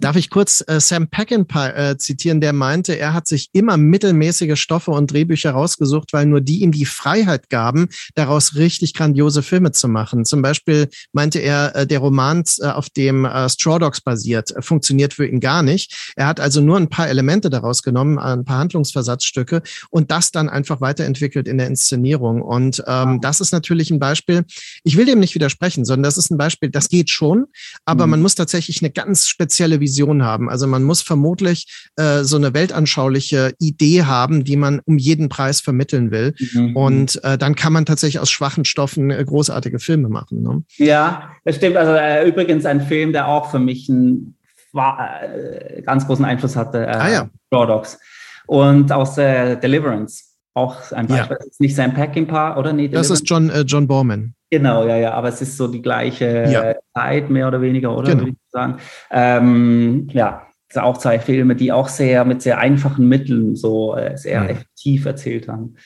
[0.00, 4.60] Darf ich kurz äh, Sam Peckinpah äh, zitieren, der meinte, er hat sich immer mittelmäßige
[4.60, 9.72] Stoffe und Drehbücher rausgesucht, weil nur die ihm die Freiheit gaben, daraus richtig grandiose Filme
[9.72, 10.24] zu machen.
[10.24, 14.62] Zum Beispiel meinte er, äh, der Roman, äh, auf dem äh, Straw Dogs basiert, äh,
[14.62, 16.12] funktioniert für ihn gar nicht.
[16.16, 20.48] Er hat also nur ein paar Elemente daraus genommen, ein paar Handlungsversatzstücke und das dann
[20.48, 22.42] einfach weiterentwickelt in der Inszenierung.
[22.42, 24.44] Und ähm, das ist natürlich ein Beispiel,
[24.82, 27.46] ich will dem nicht widersprechen, sondern das ist ein Beispiel, das geht schon,
[27.84, 28.12] aber mhm.
[28.12, 30.48] man muss tatsächlich eine ganz spezielle Vision haben.
[30.48, 35.60] Also man muss vermutlich äh, so eine weltanschauliche Idee haben, die man um jeden Preis
[35.60, 36.34] vermitteln will.
[36.52, 36.76] Mhm.
[36.76, 40.42] Und äh, dann kann man tatsächlich aus schwachen Stoffen äh, großartige Filme machen.
[40.42, 40.62] Ne?
[40.76, 41.76] Ja, das stimmt.
[41.76, 44.36] Also äh, übrigens ein Film, der auch für mich einen
[44.74, 46.86] äh, ganz großen Einfluss hatte.
[46.86, 47.30] Äh, ah, ja.
[47.52, 47.98] Raw Dogs.
[48.46, 50.31] Und aus Deliverance.
[50.54, 51.38] Auch ein Beispiel.
[51.40, 51.46] Ja.
[51.58, 52.72] Nicht sein Packing-Paar, oder?
[52.72, 54.34] Nee, das ist John, John Borman.
[54.50, 56.74] Genau, ja, ja, aber es ist so die gleiche ja.
[56.94, 58.10] Zeit, mehr oder weniger, oder?
[58.10, 58.20] Genau.
[58.24, 58.76] Würde ich sagen.
[59.10, 63.96] Ähm, ja, es sind auch zwei Filme, die auch sehr mit sehr einfachen Mitteln so
[63.96, 64.48] äh, sehr ja.
[64.50, 65.76] effektiv erzählt haben.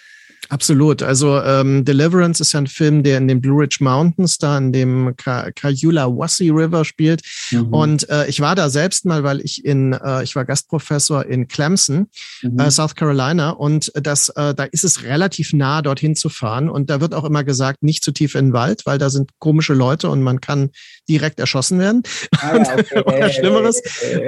[0.49, 1.03] Absolut.
[1.03, 4.72] Also ähm, Deliverance ist ja ein Film, der in den Blue Ridge Mountains, da in
[4.72, 7.22] dem Cayula Wassi River spielt.
[7.51, 7.72] Mhm.
[7.72, 11.49] Und äh, ich war da selbst mal, weil ich in, äh, ich war Gastprofessor in
[11.49, 12.09] Clemson,
[12.42, 12.59] mhm.
[12.59, 13.51] äh, South Carolina.
[13.51, 16.68] Und das, äh, da ist es relativ nah, dorthin zu fahren.
[16.68, 19.30] Und da wird auch immer gesagt, nicht zu tief in den Wald, weil da sind
[19.38, 20.70] komische Leute und man kann
[21.09, 22.02] direkt erschossen werden.
[22.40, 23.02] Ah, okay.
[23.07, 23.82] oder Schlimmeres.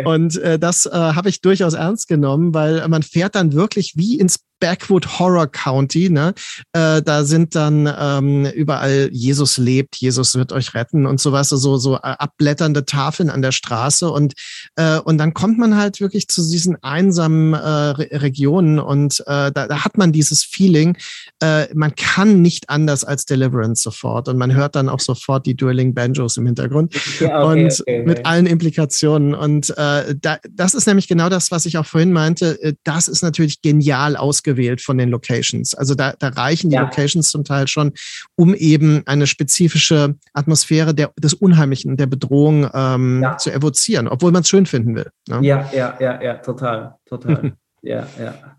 [0.04, 4.18] Und äh, das äh, habe ich durchaus ernst genommen, weil man fährt dann wirklich wie
[4.18, 6.10] ins Backwood Horror County.
[6.10, 6.34] Ne?
[6.72, 11.76] Äh, da sind dann ähm, überall Jesus lebt, Jesus wird euch retten und sowas, so
[11.76, 14.34] so äh, abblätternde Tafeln an der Straße und
[14.76, 19.52] äh, und dann kommt man halt wirklich zu diesen einsamen äh, Re Regionen und äh,
[19.52, 20.96] da, da hat man dieses Feeling,
[21.40, 25.54] äh, man kann nicht anders als Deliverance sofort und man hört dann auch sofort die
[25.54, 26.67] Dueling Banjos im Hintergrund
[27.20, 31.50] ja, okay, und okay, mit allen Implikationen und äh, da, das ist nämlich genau das,
[31.50, 32.60] was ich auch vorhin meinte.
[32.62, 35.74] Äh, das ist natürlich genial ausgewählt von den Locations.
[35.74, 36.82] Also da, da reichen die ja.
[36.82, 37.92] Locations zum Teil schon,
[38.36, 43.36] um eben eine spezifische Atmosphäre der, des Unheimlichen, der Bedrohung ähm, ja.
[43.36, 45.10] zu evozieren, obwohl man es schön finden will.
[45.28, 45.40] Ne?
[45.42, 47.52] Ja, ja, ja, ja, total, total.
[47.82, 48.58] ja, ja.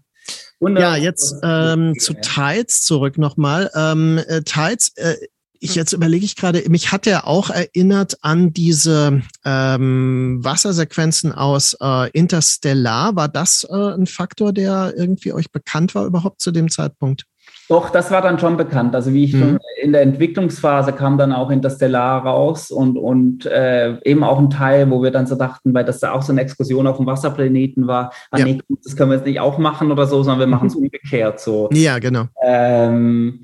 [0.60, 0.98] Wunderbar.
[0.98, 3.72] Ja, jetzt ähm, zu Tides zurück nochmal.
[3.74, 5.16] Ähm, äh, Tides, äh,
[5.60, 11.76] ich jetzt überlege ich gerade, mich hat er auch erinnert an diese ähm, Wassersequenzen aus
[11.82, 13.16] äh, Interstellar.
[13.16, 17.26] War das äh, ein Faktor, der irgendwie euch bekannt war überhaupt zu dem Zeitpunkt?
[17.68, 18.96] Doch, das war dann schon bekannt.
[18.96, 19.40] Also wie ich mhm.
[19.40, 24.50] schon in der Entwicklungsphase kam dann auch Interstellar raus und, und äh, eben auch ein
[24.50, 27.06] Teil, wo wir dann so dachten, weil das da auch so eine Exkursion auf dem
[27.06, 28.46] Wasserplaneten war, ah, ja.
[28.46, 30.84] nee, das können wir jetzt nicht auch machen oder so, sondern wir machen es mhm.
[30.84, 31.70] umgekehrt so.
[31.72, 32.26] Ja, genau.
[32.44, 33.44] Ähm,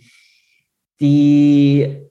[0.99, 2.09] die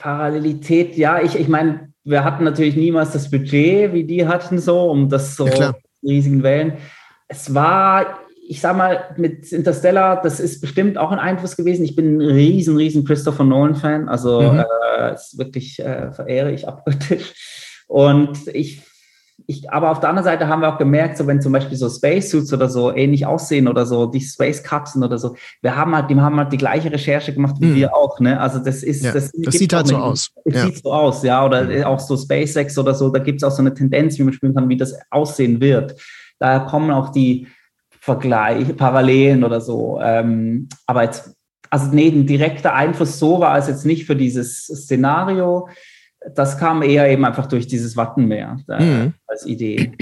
[0.00, 4.90] Parallelität, ja, ich, ich meine, wir hatten natürlich niemals das Budget, wie die hatten, so,
[4.90, 6.74] um das so ja, riesigen Wellen.
[7.28, 11.84] Es war, ich sag mal, mit Interstellar, das ist bestimmt auch ein Einfluss gewesen.
[11.84, 14.64] Ich bin ein riesen, riesen Christopher Nolan-Fan, also mhm.
[14.98, 17.34] äh, ist wirklich äh, verehre ich abgöttisch.
[17.86, 18.82] Und ich
[19.46, 21.88] ich, aber auf der anderen Seite haben wir auch gemerkt, so wenn zum Beispiel so
[21.88, 26.20] Spacesuits oder so ähnlich aussehen oder so, die Space-Kapseln oder so, wir haben halt, die
[26.20, 27.74] haben halt die gleiche Recherche gemacht wie mhm.
[27.74, 28.40] wir auch, ne?
[28.40, 30.30] Also das ist, ja, das, das sieht halt so aus.
[30.44, 30.66] Es ja.
[30.66, 31.84] sieht so aus, ja, oder mhm.
[31.84, 34.54] auch so SpaceX oder so, da gibt es auch so eine Tendenz, wie man spüren
[34.54, 36.00] kann, wie das aussehen wird.
[36.38, 37.48] Daher kommen auch die
[38.00, 40.00] Vergleiche, Parallelen oder so.
[40.02, 41.34] Ähm, aber jetzt
[41.70, 45.68] also nee, ein direkter Einfluss so war es jetzt nicht für dieses Szenario.
[46.34, 49.14] Das kam eher eben einfach durch dieses Wattenmeer äh, mhm.
[49.26, 49.92] als Idee.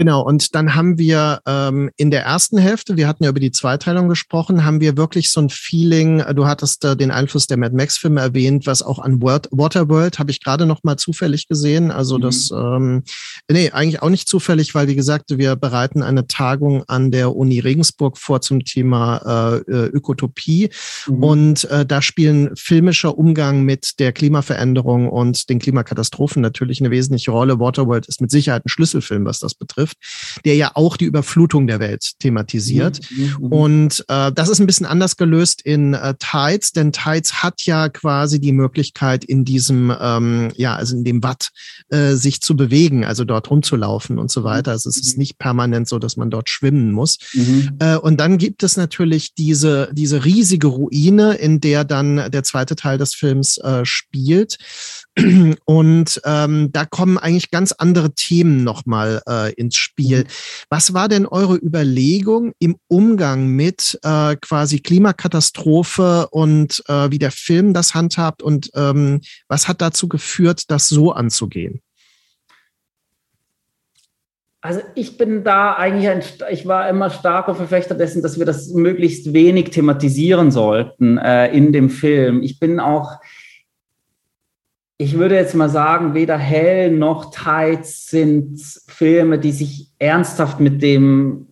[0.00, 3.50] Genau, und dann haben wir ähm, in der ersten Hälfte, wir hatten ja über die
[3.50, 7.58] Zweiteilung gesprochen, haben wir wirklich so ein Feeling, äh, du hattest äh, den Einfluss der
[7.58, 11.90] Mad Max-Filme erwähnt, was auch an World, Waterworld habe ich gerade noch mal zufällig gesehen.
[11.90, 12.22] Also mhm.
[12.22, 13.02] das, ähm,
[13.50, 17.58] nee, eigentlich auch nicht zufällig, weil wie gesagt, wir bereiten eine Tagung an der Uni
[17.58, 20.70] Regensburg vor zum Thema äh, äh Ökotopie.
[21.08, 21.22] Mhm.
[21.22, 27.32] Und äh, da spielen filmischer Umgang mit der Klimaveränderung und den Klimakatastrophen natürlich eine wesentliche
[27.32, 27.60] Rolle.
[27.60, 31.66] Waterworld ist mit Sicherheit ein Schlüsselfilm, was das betrifft trifft, der ja auch die Überflutung
[31.66, 33.00] der Welt thematisiert.
[33.10, 33.52] Mhm, mhm, mhm.
[33.52, 37.88] Und äh, das ist ein bisschen anders gelöst in äh, Tides, denn Tides hat ja
[37.88, 41.50] quasi die Möglichkeit, in diesem, ähm, ja, also in dem Watt
[41.88, 44.72] äh, sich zu bewegen, also dort rumzulaufen und so weiter.
[44.72, 47.18] Also es ist nicht permanent so, dass man dort schwimmen muss.
[47.34, 47.76] Mhm.
[47.78, 52.76] Äh, und dann gibt es natürlich diese, diese riesige Ruine, in der dann der zweite
[52.76, 54.58] Teil des Films äh, spielt.
[55.64, 60.26] Und ähm, da kommen eigentlich ganz andere Themen nochmal äh, ins Spiel.
[60.68, 67.32] Was war denn eure Überlegung im Umgang mit äh, quasi Klimakatastrophe und äh, wie der
[67.32, 71.80] Film das handhabt und ähm, was hat dazu geführt, das so anzugehen?
[74.62, 78.68] Also ich bin da eigentlich ein, ich war immer starker Verfechter dessen, dass wir das
[78.68, 82.42] möglichst wenig thematisieren sollten äh, in dem Film.
[82.42, 83.20] Ich bin auch,
[85.00, 90.82] ich würde jetzt mal sagen, weder Hell noch Tides sind Filme, die sich ernsthaft mit
[90.82, 91.46] dem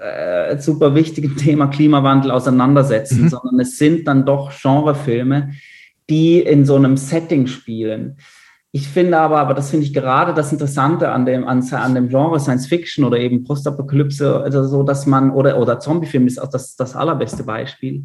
[0.00, 3.28] äh, super wichtigen Thema Klimawandel auseinandersetzen, mhm.
[3.30, 5.54] sondern es sind dann doch Genrefilme,
[6.08, 8.18] die in so einem Setting spielen.
[8.70, 12.10] Ich finde aber, aber das finde ich gerade das Interessante an dem, an, an dem
[12.10, 16.48] Genre Science Fiction oder eben Postapokalypse, also so, dass man, oder, oder Zombiefilm ist auch
[16.48, 18.04] das, das allerbeste Beispiel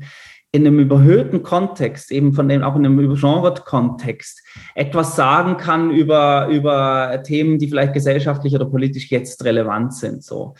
[0.52, 4.42] in einem überhöhten Kontext, eben von dem, auch in einem übergenret Kontext,
[4.76, 10.56] etwas sagen kann über, über Themen, die vielleicht gesellschaftlich oder politisch jetzt relevant sind, so.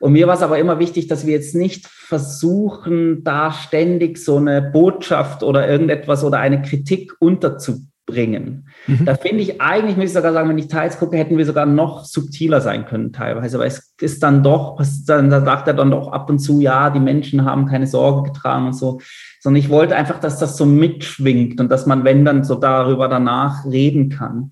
[0.00, 4.36] Und mir war es aber immer wichtig, dass wir jetzt nicht versuchen, da ständig so
[4.36, 8.68] eine Botschaft oder irgendetwas oder eine Kritik unterzubringen bringen.
[8.86, 9.04] Mhm.
[9.04, 11.66] Da finde ich eigentlich, muss ich sogar sagen, wenn ich teils gucke, hätten wir sogar
[11.66, 15.90] noch subtiler sein können teilweise, weil es ist dann doch, dann, da sagt er dann
[15.90, 19.00] doch ab und zu, ja, die Menschen haben keine Sorge getragen und so,
[19.40, 23.08] sondern ich wollte einfach, dass das so mitschwingt und dass man, wenn dann so darüber
[23.08, 24.50] danach reden kann.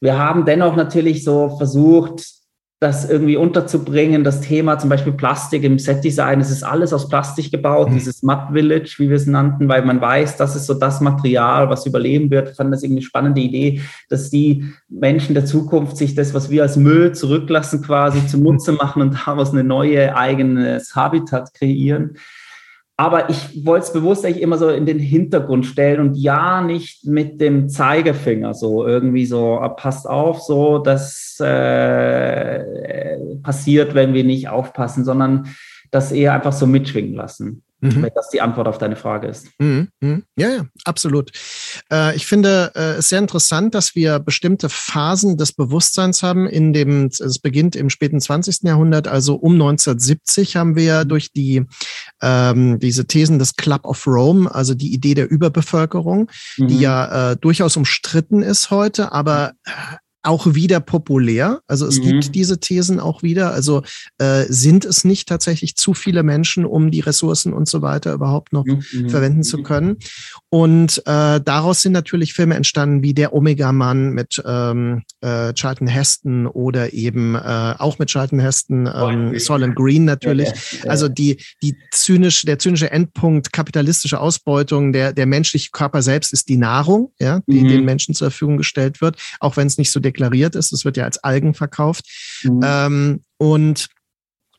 [0.00, 2.37] Wir haben dennoch natürlich so versucht,
[2.80, 7.50] das irgendwie unterzubringen, das Thema zum Beispiel Plastik im Setdesign, es ist alles aus Plastik
[7.50, 7.94] gebaut, mhm.
[7.94, 11.68] dieses Mud Village, wie wir es nannten, weil man weiß, das ist so das Material,
[11.70, 12.50] was überleben wird.
[12.50, 16.50] Ich fand das irgendwie eine spannende Idee, dass die Menschen der Zukunft sich das, was
[16.50, 22.16] wir als Müll zurücklassen, quasi zunutze machen und daraus eine neue eigenes Habitat kreieren.
[23.00, 27.06] Aber ich wollte es bewusst eigentlich immer so in den Hintergrund stellen und ja nicht
[27.06, 32.64] mit dem Zeigefinger so irgendwie so, ah, passt auf, so, das äh,
[33.44, 35.46] passiert, wenn wir nicht aufpassen, sondern
[35.92, 37.62] das eher einfach so mitschwingen lassen.
[37.80, 38.02] Mhm.
[38.02, 39.48] Wenn das die Antwort auf deine Frage ist.
[39.58, 39.88] Mhm.
[40.00, 40.24] Mhm.
[40.36, 41.30] Ja, ja, absolut.
[41.92, 46.48] Äh, ich finde äh, es sehr interessant, dass wir bestimmte Phasen des Bewusstseins haben.
[46.48, 48.62] In dem, es beginnt im späten 20.
[48.64, 51.66] Jahrhundert, also um 1970 haben wir durch die
[52.20, 56.80] ähm, diese Thesen des Club of Rome, also die Idee der Überbevölkerung, die mhm.
[56.80, 59.52] ja äh, durchaus umstritten ist heute, aber
[60.22, 61.60] auch wieder populär.
[61.66, 62.04] Also es mhm.
[62.04, 63.52] gibt diese Thesen auch wieder.
[63.52, 63.82] Also
[64.18, 68.52] äh, sind es nicht tatsächlich zu viele Menschen, um die Ressourcen und so weiter überhaupt
[68.52, 68.82] noch mhm.
[68.92, 69.62] mhm verwenden zu mhm.
[69.62, 69.96] können?
[70.50, 76.46] Und äh, daraus sind natürlich Filme entstanden wie Der Omega-Mann mit ähm, äh, Charlton Heston
[76.46, 80.48] oder eben äh, auch mit Charlton Heston, ähm, Solent Green natürlich.
[80.48, 80.90] Ja, ja, ja.
[80.90, 86.48] Also die, die zynisch, der zynische Endpunkt kapitalistische Ausbeutung, der, der menschliche Körper selbst ist
[86.48, 87.68] die Nahrung, ja, die mhm.
[87.68, 90.72] den Menschen zur Verfügung gestellt wird, auch wenn es nicht so deklariert ist.
[90.72, 92.04] Es wird ja als Algen verkauft.
[92.42, 92.60] Mhm.
[92.64, 93.88] Ähm, und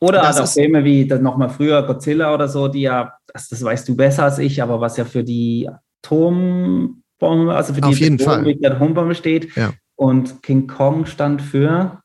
[0.00, 3.96] oder also Filme wie nochmal früher Godzilla oder so, die ja, das, das, weißt du
[3.96, 5.68] besser als ich, aber was ja für die
[6.02, 8.56] Atombombe, also für die Auf jeden Fall.
[8.64, 9.54] Atombombe steht.
[9.56, 9.74] Ja.
[9.96, 12.00] Und King Kong stand für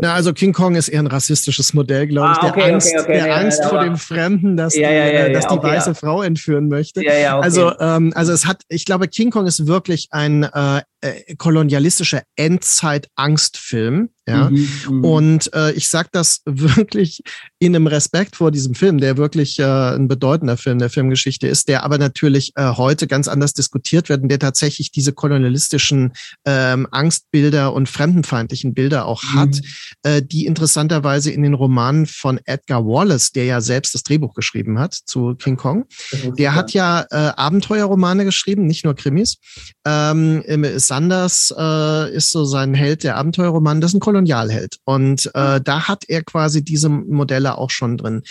[0.00, 2.38] na, also King Kong ist eher ein rassistisches Modell, glaube ich.
[2.38, 4.88] Ah, okay, der Angst, okay, okay, der ja, Angst ja, vor dem Fremden, dass ja,
[5.26, 7.02] die, dass die weiße Frau entführen möchte.
[7.30, 12.22] Also, ähm, also es hat, ich glaube, King Kong ist wirklich ein äh, äh, kolonialistischer
[12.36, 14.10] Endzeit-Angstfilm.
[14.28, 17.22] Ja, mhm, mhm, und äh, ich sage das wirklich
[17.60, 21.68] in einem Respekt vor diesem Film, der wirklich äh, ein bedeutender Film der Filmgeschichte ist,
[21.68, 26.12] der aber natürlich äh, heute ganz anders diskutiert wird und der tatsächlich diese kolonialistischen
[26.44, 29.38] ähm, Angstbilder und fremdenfeindlichen Bilder auch mhm.
[29.38, 29.60] hat,
[30.02, 34.80] äh, die interessanterweise in den Romanen von Edgar Wallace, der ja selbst das Drehbuch geschrieben
[34.80, 35.84] hat zu King Kong,
[36.36, 39.36] der hat ja äh, Abenteuerromane geschrieben, nicht nur Krimis.
[39.84, 40.42] Ähm,
[40.96, 44.78] Sanders äh, ist so sein Held der Abenteuerroman, das ist ein Kolonialheld.
[44.84, 48.22] Und äh, da hat er quasi diese Modelle auch schon drin.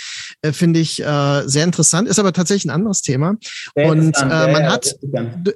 [0.42, 3.36] Äh, Finde ich äh, sehr interessant, ist aber tatsächlich ein anderes Thema.
[3.76, 4.96] Sehr und äh, man hat,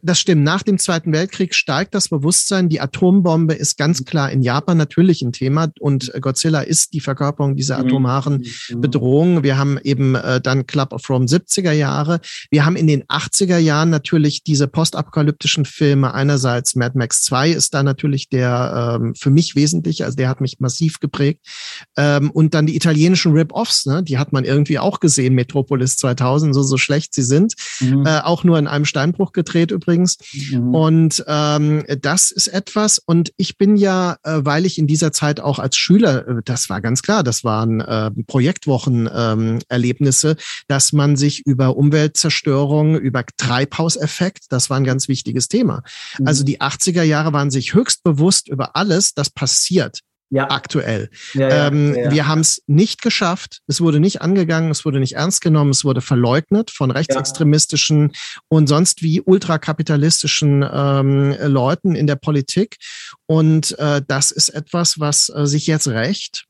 [0.03, 4.43] das stimmt, nach dem Zweiten Weltkrieg steigt das Bewusstsein, die Atombombe ist ganz klar in
[4.43, 7.87] Japan natürlich ein Thema und Godzilla ist die Verkörperung dieser mhm.
[7.87, 8.81] atomaren mhm.
[8.81, 9.41] Bedrohung.
[9.41, 12.19] Wir haben eben äh, dann Club of Rome 70er Jahre.
[12.51, 16.13] Wir haben in den 80er Jahren natürlich diese postapokalyptischen Filme.
[16.13, 20.41] Einerseits Mad Max 2 ist da natürlich der ähm, für mich wesentlich, also der hat
[20.41, 21.45] mich massiv geprägt.
[21.97, 24.03] Ähm, und dann die italienischen Rip-Offs, ne?
[24.03, 27.53] die hat man irgendwie auch gesehen, Metropolis 2000, so, so schlecht sie sind.
[27.79, 28.05] Mhm.
[28.05, 30.17] Äh, auch nur in einem Steinbruch gedreht übrigens.
[30.33, 30.75] Mhm.
[30.75, 35.39] Und ähm, das ist etwas, und ich bin ja, äh, weil ich in dieser Zeit
[35.39, 40.35] auch als Schüler, äh, das war ganz klar, das waren äh, Projektwochen-Erlebnisse, ähm,
[40.67, 45.83] dass man sich über Umweltzerstörung, über Treibhauseffekt, das war ein ganz wichtiges Thema.
[46.17, 46.27] Mhm.
[46.27, 49.99] Also die 80er Jahre waren sich höchst bewusst über alles, das passiert
[50.29, 50.49] ja.
[50.49, 51.09] aktuell.
[51.33, 53.61] Ja, ja, ähm, ja, wir haben es nicht geschafft.
[53.67, 58.13] Es wurde nicht angegangen, es wurde nicht ernst genommen, es wurde verleugnet von rechtsextremistischen
[58.47, 62.77] und sonst wie ultrakapitalistischen ähm, Leuten in der Politik.
[63.25, 66.45] Und äh, das ist etwas, was äh, sich jetzt rächt.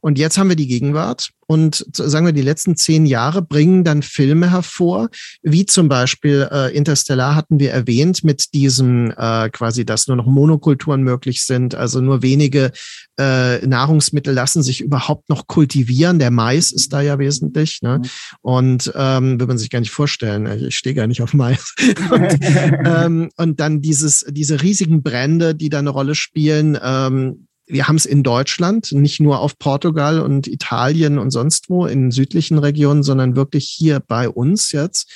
[0.00, 4.02] Und jetzt haben wir die Gegenwart und sagen wir, die letzten zehn Jahre bringen dann
[4.02, 5.08] Filme hervor,
[5.42, 10.26] wie zum Beispiel äh, Interstellar hatten wir erwähnt, mit diesem äh, quasi, dass nur noch
[10.26, 12.72] Monokulturen möglich sind, also nur wenige
[13.18, 16.18] äh, Nahrungsmittel lassen sich überhaupt noch kultivieren.
[16.18, 17.80] Der Mais ist da ja wesentlich.
[17.82, 17.98] Ne?
[17.98, 18.08] Mhm.
[18.40, 20.46] Und ähm, will man sich gar nicht vorstellen.
[20.66, 21.74] Ich stehe gar nicht auf Mais.
[22.10, 26.78] und, ähm, und dann dieses, diese riesigen Brände, die da eine Rolle spielen.
[26.82, 31.86] Ähm, wir haben es in Deutschland, nicht nur auf Portugal und Italien und sonst wo
[31.86, 35.10] in südlichen Regionen, sondern wirklich hier bei uns jetzt.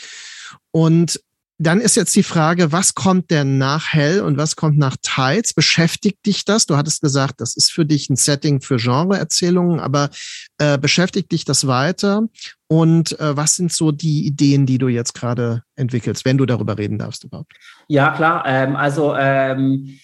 [0.71, 1.21] Und
[1.61, 5.55] dann ist jetzt die Frage, was kommt denn nach Hell und was kommt nach Tides?
[5.55, 6.67] Beschäftigt dich das?
[6.67, 10.11] Du hattest gesagt, das ist für dich ein Setting für Genreerzählungen, aber
[10.59, 12.23] äh, beschäftigt dich das weiter?
[12.69, 16.79] Und äh, was sind so die Ideen, die du jetzt gerade entwickelst, wenn du darüber
[16.79, 17.53] reden darfst überhaupt?
[17.89, 18.45] Ja, klar.
[18.47, 19.99] Ähm, also ähm,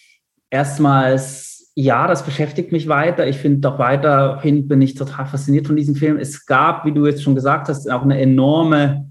[0.50, 3.26] erstmals ja, das beschäftigt mich weiter.
[3.26, 6.18] Ich finde doch weiterhin bin ich total fasziniert von diesem Film.
[6.18, 9.10] Es gab, wie du jetzt schon gesagt hast, auch eine enorme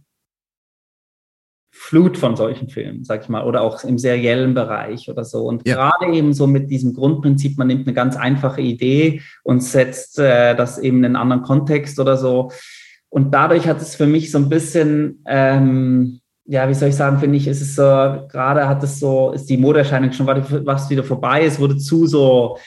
[1.76, 5.46] Flut von solchen Filmen, sag ich mal, oder auch im seriellen Bereich oder so.
[5.46, 5.76] Und ja.
[5.76, 10.56] gerade eben so mit diesem Grundprinzip, man nimmt eine ganz einfache Idee und setzt äh,
[10.56, 12.52] das eben in einen anderen Kontext oder so.
[13.10, 17.20] Und dadurch hat es für mich so ein bisschen ähm, ja, wie soll ich sagen,
[17.20, 21.04] finde ich, ist es so, gerade hat es so, ist die Modeerscheinung schon was wieder
[21.04, 22.58] vorbei, es wurde zu so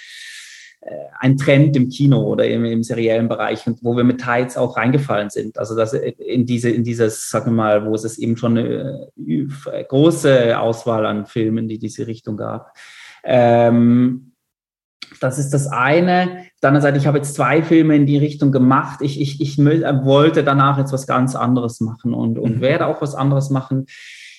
[0.81, 4.57] äh, ein Trend im Kino oder im, im seriellen Bereich und wo wir mit Tides
[4.57, 5.59] auch reingefallen sind.
[5.59, 9.85] Also dass in diese, in dieses, sagen wir mal, wo es eben schon eine äh,
[9.85, 12.73] große Auswahl an Filmen, die diese Richtung gab.
[13.25, 14.33] Ähm,
[15.21, 16.23] das ist das eine.
[16.23, 19.01] Auf der anderen Seite, ich habe jetzt zwei Filme in die Richtung gemacht.
[19.03, 22.61] Ich, ich, ich wollte danach jetzt was ganz anderes machen und, und mhm.
[22.61, 23.87] werde auch was anderes machen.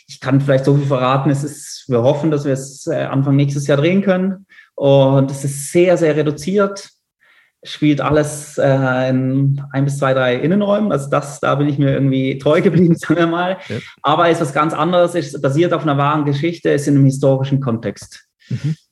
[0.08, 1.30] Ich kann vielleicht so viel verraten.
[1.30, 4.46] Es ist, wir hoffen, dass wir es äh, Anfang nächstes Jahr drehen können.
[4.76, 6.90] Und es ist sehr, sehr reduziert.
[7.64, 10.92] Spielt alles äh, in ein bis zwei, drei Innenräumen.
[10.92, 13.58] Also das, da bin ich mir irgendwie treu geblieben, sagen wir mal.
[13.68, 13.78] Ja.
[14.02, 17.60] Aber ist was ganz anderes, ist basiert auf einer wahren Geschichte, ist in einem historischen
[17.60, 18.28] Kontext.
[18.50, 18.87] Mhm äh,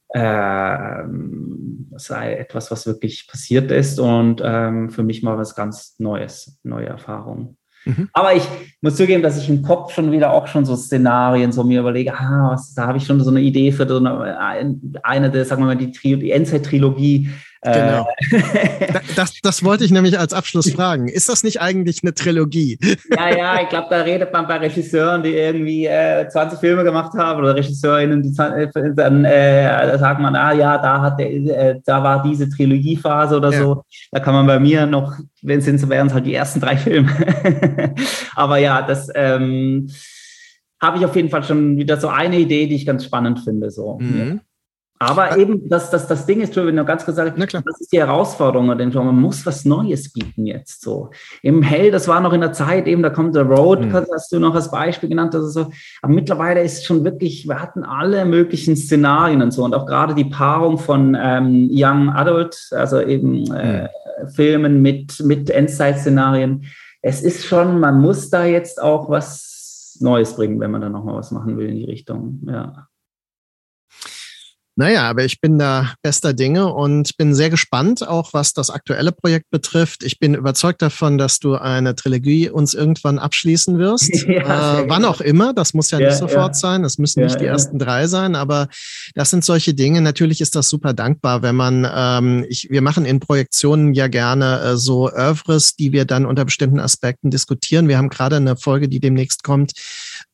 [1.98, 6.88] sei etwas, was wirklich passiert ist und ähm, für mich mal was ganz Neues, neue
[6.88, 7.58] Erfahrungen.
[7.86, 8.10] Mhm.
[8.14, 8.44] Aber ich
[8.82, 12.14] muss zugeben, dass ich im Kopf schon wieder auch schon so Szenarien so mir überlege,
[12.14, 15.62] ah, was, da habe ich schon so eine Idee für so eine, eine der, sagen
[15.62, 17.30] wir mal, die, die Endzeit-Trilogie
[17.74, 18.08] Genau.
[18.32, 19.00] Äh.
[19.16, 21.08] das, das wollte ich nämlich als Abschluss fragen.
[21.08, 22.78] Ist das nicht eigentlich eine Trilogie?
[23.10, 27.14] Ja, ja, ich glaube, da redet man bei Regisseuren, die irgendwie äh, 20 Filme gemacht
[27.18, 31.82] haben oder Regisseurinnen, die äh, dann äh, sagt man, ah ja, da hat der, äh,
[31.86, 33.60] da war diese Trilogiephase oder ja.
[33.60, 33.84] so.
[34.12, 36.78] Da kann man bei mir noch, wenn es sind, wären es halt die ersten drei
[36.78, 37.12] Filme.
[38.36, 39.90] Aber ja, das ähm,
[40.82, 43.72] habe ich auf jeden Fall schon wieder so eine Idee, die ich ganz spannend finde.
[43.72, 43.98] So.
[44.00, 44.42] Mhm.
[44.98, 48.68] Aber eben, das, das, das Ding ist, wenn du ganz gesagt das ist die Herausforderung,
[48.68, 51.10] man muss was Neues bieten jetzt so.
[51.42, 53.94] Im Hell, das war noch in der Zeit, eben, da kommt der Road, mhm.
[53.94, 55.72] hast du noch als Beispiel genannt, also so.
[56.02, 60.16] Aber mittlerweile ist schon wirklich, wir hatten alle möglichen Szenarien und so und auch gerade
[60.16, 64.30] die Paarung von ähm, Young Adult, also eben äh, mhm.
[64.30, 66.64] Filmen mit, mit Endzeit-Szenarien.
[67.02, 71.16] Es ist schon, man muss da jetzt auch was Neues bringen, wenn man da nochmal
[71.16, 72.88] was machen will in die Richtung, ja.
[74.78, 79.14] Naja, aber ich bin da bester Dinge und bin sehr gespannt, auch was das aktuelle
[79.14, 80.04] Projekt betrifft.
[80.04, 84.12] Ich bin überzeugt davon, dass du eine Trilogie uns irgendwann abschließen wirst.
[84.36, 86.54] Ja, äh, wann auch immer, das muss ja, ja nicht sofort ja.
[86.54, 88.68] sein, das müssen nicht die ersten drei sein, aber
[89.14, 90.02] das sind solche Dinge.
[90.02, 94.62] Natürlich ist das super dankbar, wenn man, ähm, ich, wir machen in Projektionen ja gerne
[94.62, 97.88] äh, so Oeuvres, die wir dann unter bestimmten Aspekten diskutieren.
[97.88, 99.74] Wir haben gerade eine Folge, die demnächst kommt,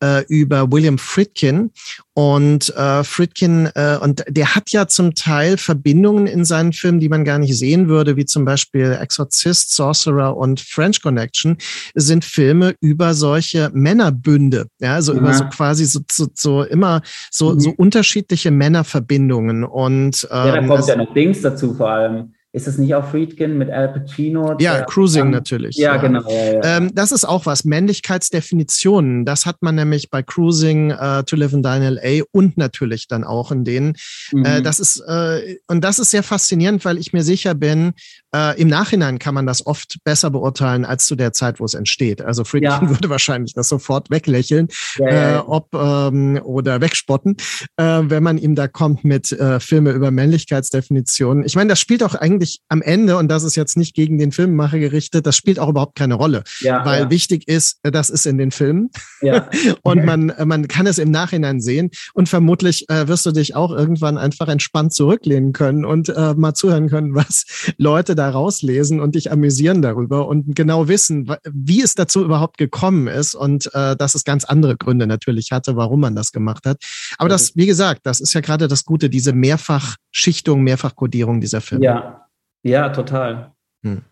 [0.02, 1.72] äh, über William Friedkin
[2.14, 7.10] und äh, Friedkin, äh, und der hat ja zum Teil Verbindungen in seinen Filmen, die
[7.10, 11.58] man gar nicht sehen würde, wie zum Beispiel Exorcist, Sorcerer und French Connection,
[11.95, 15.20] sind Filme über solche Männerbünde, ja, also ja.
[15.20, 17.60] über so quasi so, so, so immer so, mhm.
[17.60, 19.64] so unterschiedliche Männerverbindungen.
[19.64, 22.34] Und ähm, ja, da kommt ja noch Dings dazu vor allem.
[22.54, 24.58] Ist es nicht auch Friedkin mit Al Pacino?
[24.60, 25.78] Ja, Cruising ähm, natürlich.
[25.78, 26.02] Ja, ja.
[26.02, 26.30] genau.
[26.30, 26.78] Ja, ja.
[26.78, 27.64] Ähm, das ist auch was.
[27.64, 29.24] Männlichkeitsdefinitionen.
[29.24, 32.24] Das hat man nämlich bei Cruising, uh, To Live and Die in L.A.
[32.32, 33.93] und natürlich dann auch in denen.
[34.34, 34.43] Mhm.
[34.43, 37.93] Äh, das ist, äh, und das ist sehr faszinierend, weil ich mir sicher bin,
[38.36, 41.74] äh, im Nachhinein kann man das oft besser beurteilen als zu der Zeit, wo es
[41.74, 42.22] entsteht.
[42.22, 44.68] Also Friedkin würde wahrscheinlich das sofort weglächeln,
[44.98, 47.38] äh, ob ähm, oder wegspotten,
[47.78, 51.46] äh, wenn man ihm da kommt mit äh, Filme über Männlichkeitsdefinitionen.
[51.46, 54.18] Ich meine, das spielt auch eigentlich eigentlich am Ende, und das ist jetzt nicht gegen
[54.18, 56.44] den Filmemacher gerichtet, das spielt auch überhaupt keine Rolle.
[56.60, 57.10] Ja, weil ja.
[57.10, 58.90] wichtig ist, das ist in den Filmen.
[59.22, 59.50] Ja.
[59.84, 61.92] und man, man kann es im Nachhinein sehen.
[62.14, 66.54] Und vermutlich äh, wirst du dich auch irgendwann einfach entspannt zurücklehnen können und äh, mal
[66.54, 67.46] zuhören können, was
[67.78, 73.07] Leute da rauslesen und dich amüsieren darüber und genau wissen, wie es dazu überhaupt gekommen
[73.07, 76.82] ist und äh, dass es ganz andere Gründe natürlich hatte, warum man das gemacht hat.
[77.17, 81.86] Aber das, wie gesagt, das ist ja gerade das Gute, diese Mehrfachschichtung, Mehrfachkodierung dieser Filme.
[81.86, 82.28] Ja,
[82.63, 83.51] ja, total.
[83.84, 84.03] Hm.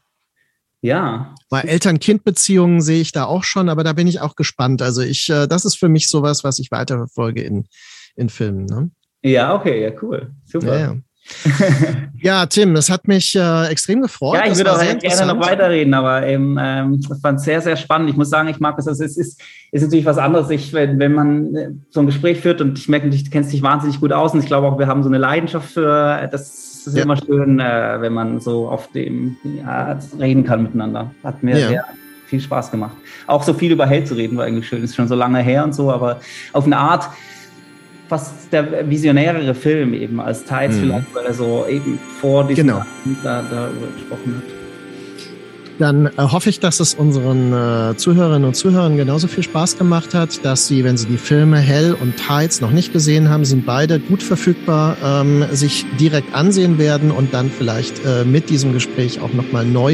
[0.82, 1.36] Ja.
[1.50, 4.82] Bei Eltern-Kind-Beziehungen sehe ich da auch schon, aber da bin ich auch gespannt.
[4.82, 7.68] Also ich, äh, das ist für mich sowas, was ich weiterverfolge in,
[8.16, 8.66] in Filmen.
[8.66, 8.92] Ne?
[9.22, 10.32] Ja, okay, ja, cool.
[10.46, 10.68] Super.
[10.68, 10.98] Ja, ja.
[12.22, 14.36] ja, Tim, es hat mich äh, extrem gefreut.
[14.36, 17.78] Ja, ich würde auch gerne noch weiterreden, aber eben, ähm, ich fand es sehr, sehr
[17.78, 18.10] spannend.
[18.10, 18.88] Ich muss sagen, ich mag es.
[18.88, 22.40] Also es ist, ist natürlich was anderes, ich, wenn, wenn man äh, so ein Gespräch
[22.40, 24.88] führt und ich merke, du kennst dich wahnsinnig gut aus und ich glaube auch, wir
[24.88, 26.68] haben so eine Leidenschaft für das.
[26.80, 27.04] Es ist ja.
[27.04, 31.12] immer schön, äh, wenn man so auf dem ja, reden kann miteinander.
[31.26, 31.68] Hat mir ja.
[31.68, 31.86] sehr
[32.28, 32.96] viel Spaß gemacht.
[33.28, 34.82] Auch so viel über Held zu reden war eigentlich schön.
[34.82, 36.22] Ist schon so lange her und so, aber
[36.54, 37.10] auf eine Art
[38.10, 40.82] fast der visionärere Film eben als Teils mhm.
[40.82, 42.82] vielleicht, weil er so eben vor diesem genau.
[43.24, 44.60] da, darüber gesprochen hat.
[45.78, 50.14] Dann äh, hoffe ich, dass es unseren äh, Zuhörerinnen und Zuhörern genauso viel Spaß gemacht
[50.14, 53.66] hat, dass sie, wenn sie die Filme Hell und Tides noch nicht gesehen haben, sind
[53.66, 59.22] beide gut verfügbar, ähm, sich direkt ansehen werden und dann vielleicht äh, mit diesem Gespräch
[59.22, 59.94] auch nochmal neu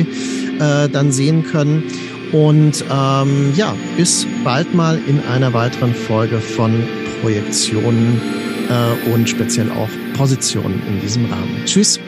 [0.59, 1.83] äh, dann sehen können.
[2.31, 6.83] Und ähm, ja, bis bald mal in einer weiteren Folge von
[7.25, 8.21] Projektionen
[8.69, 11.59] äh, und speziell auch Positionen in diesem Rahmen.
[11.65, 11.99] Tschüss.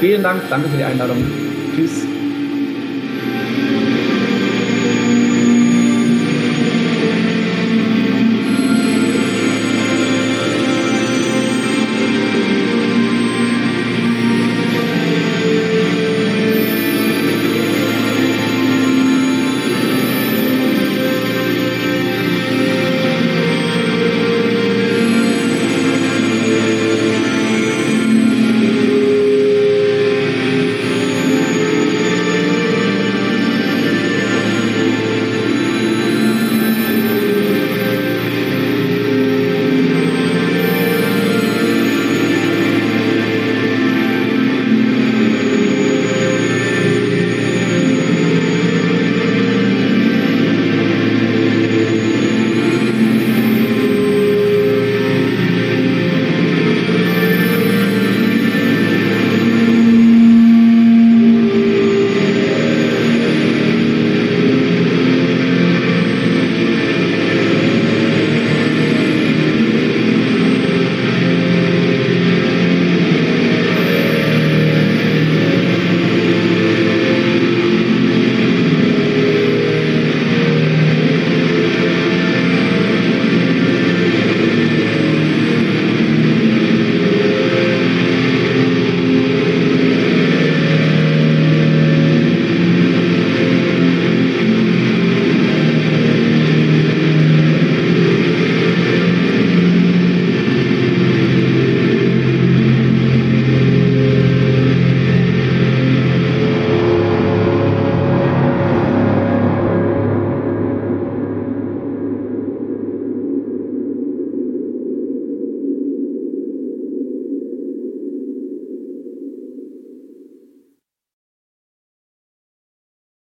[0.00, 1.16] Vielen Dank, danke für die Einladung.
[1.74, 2.13] Tschüss.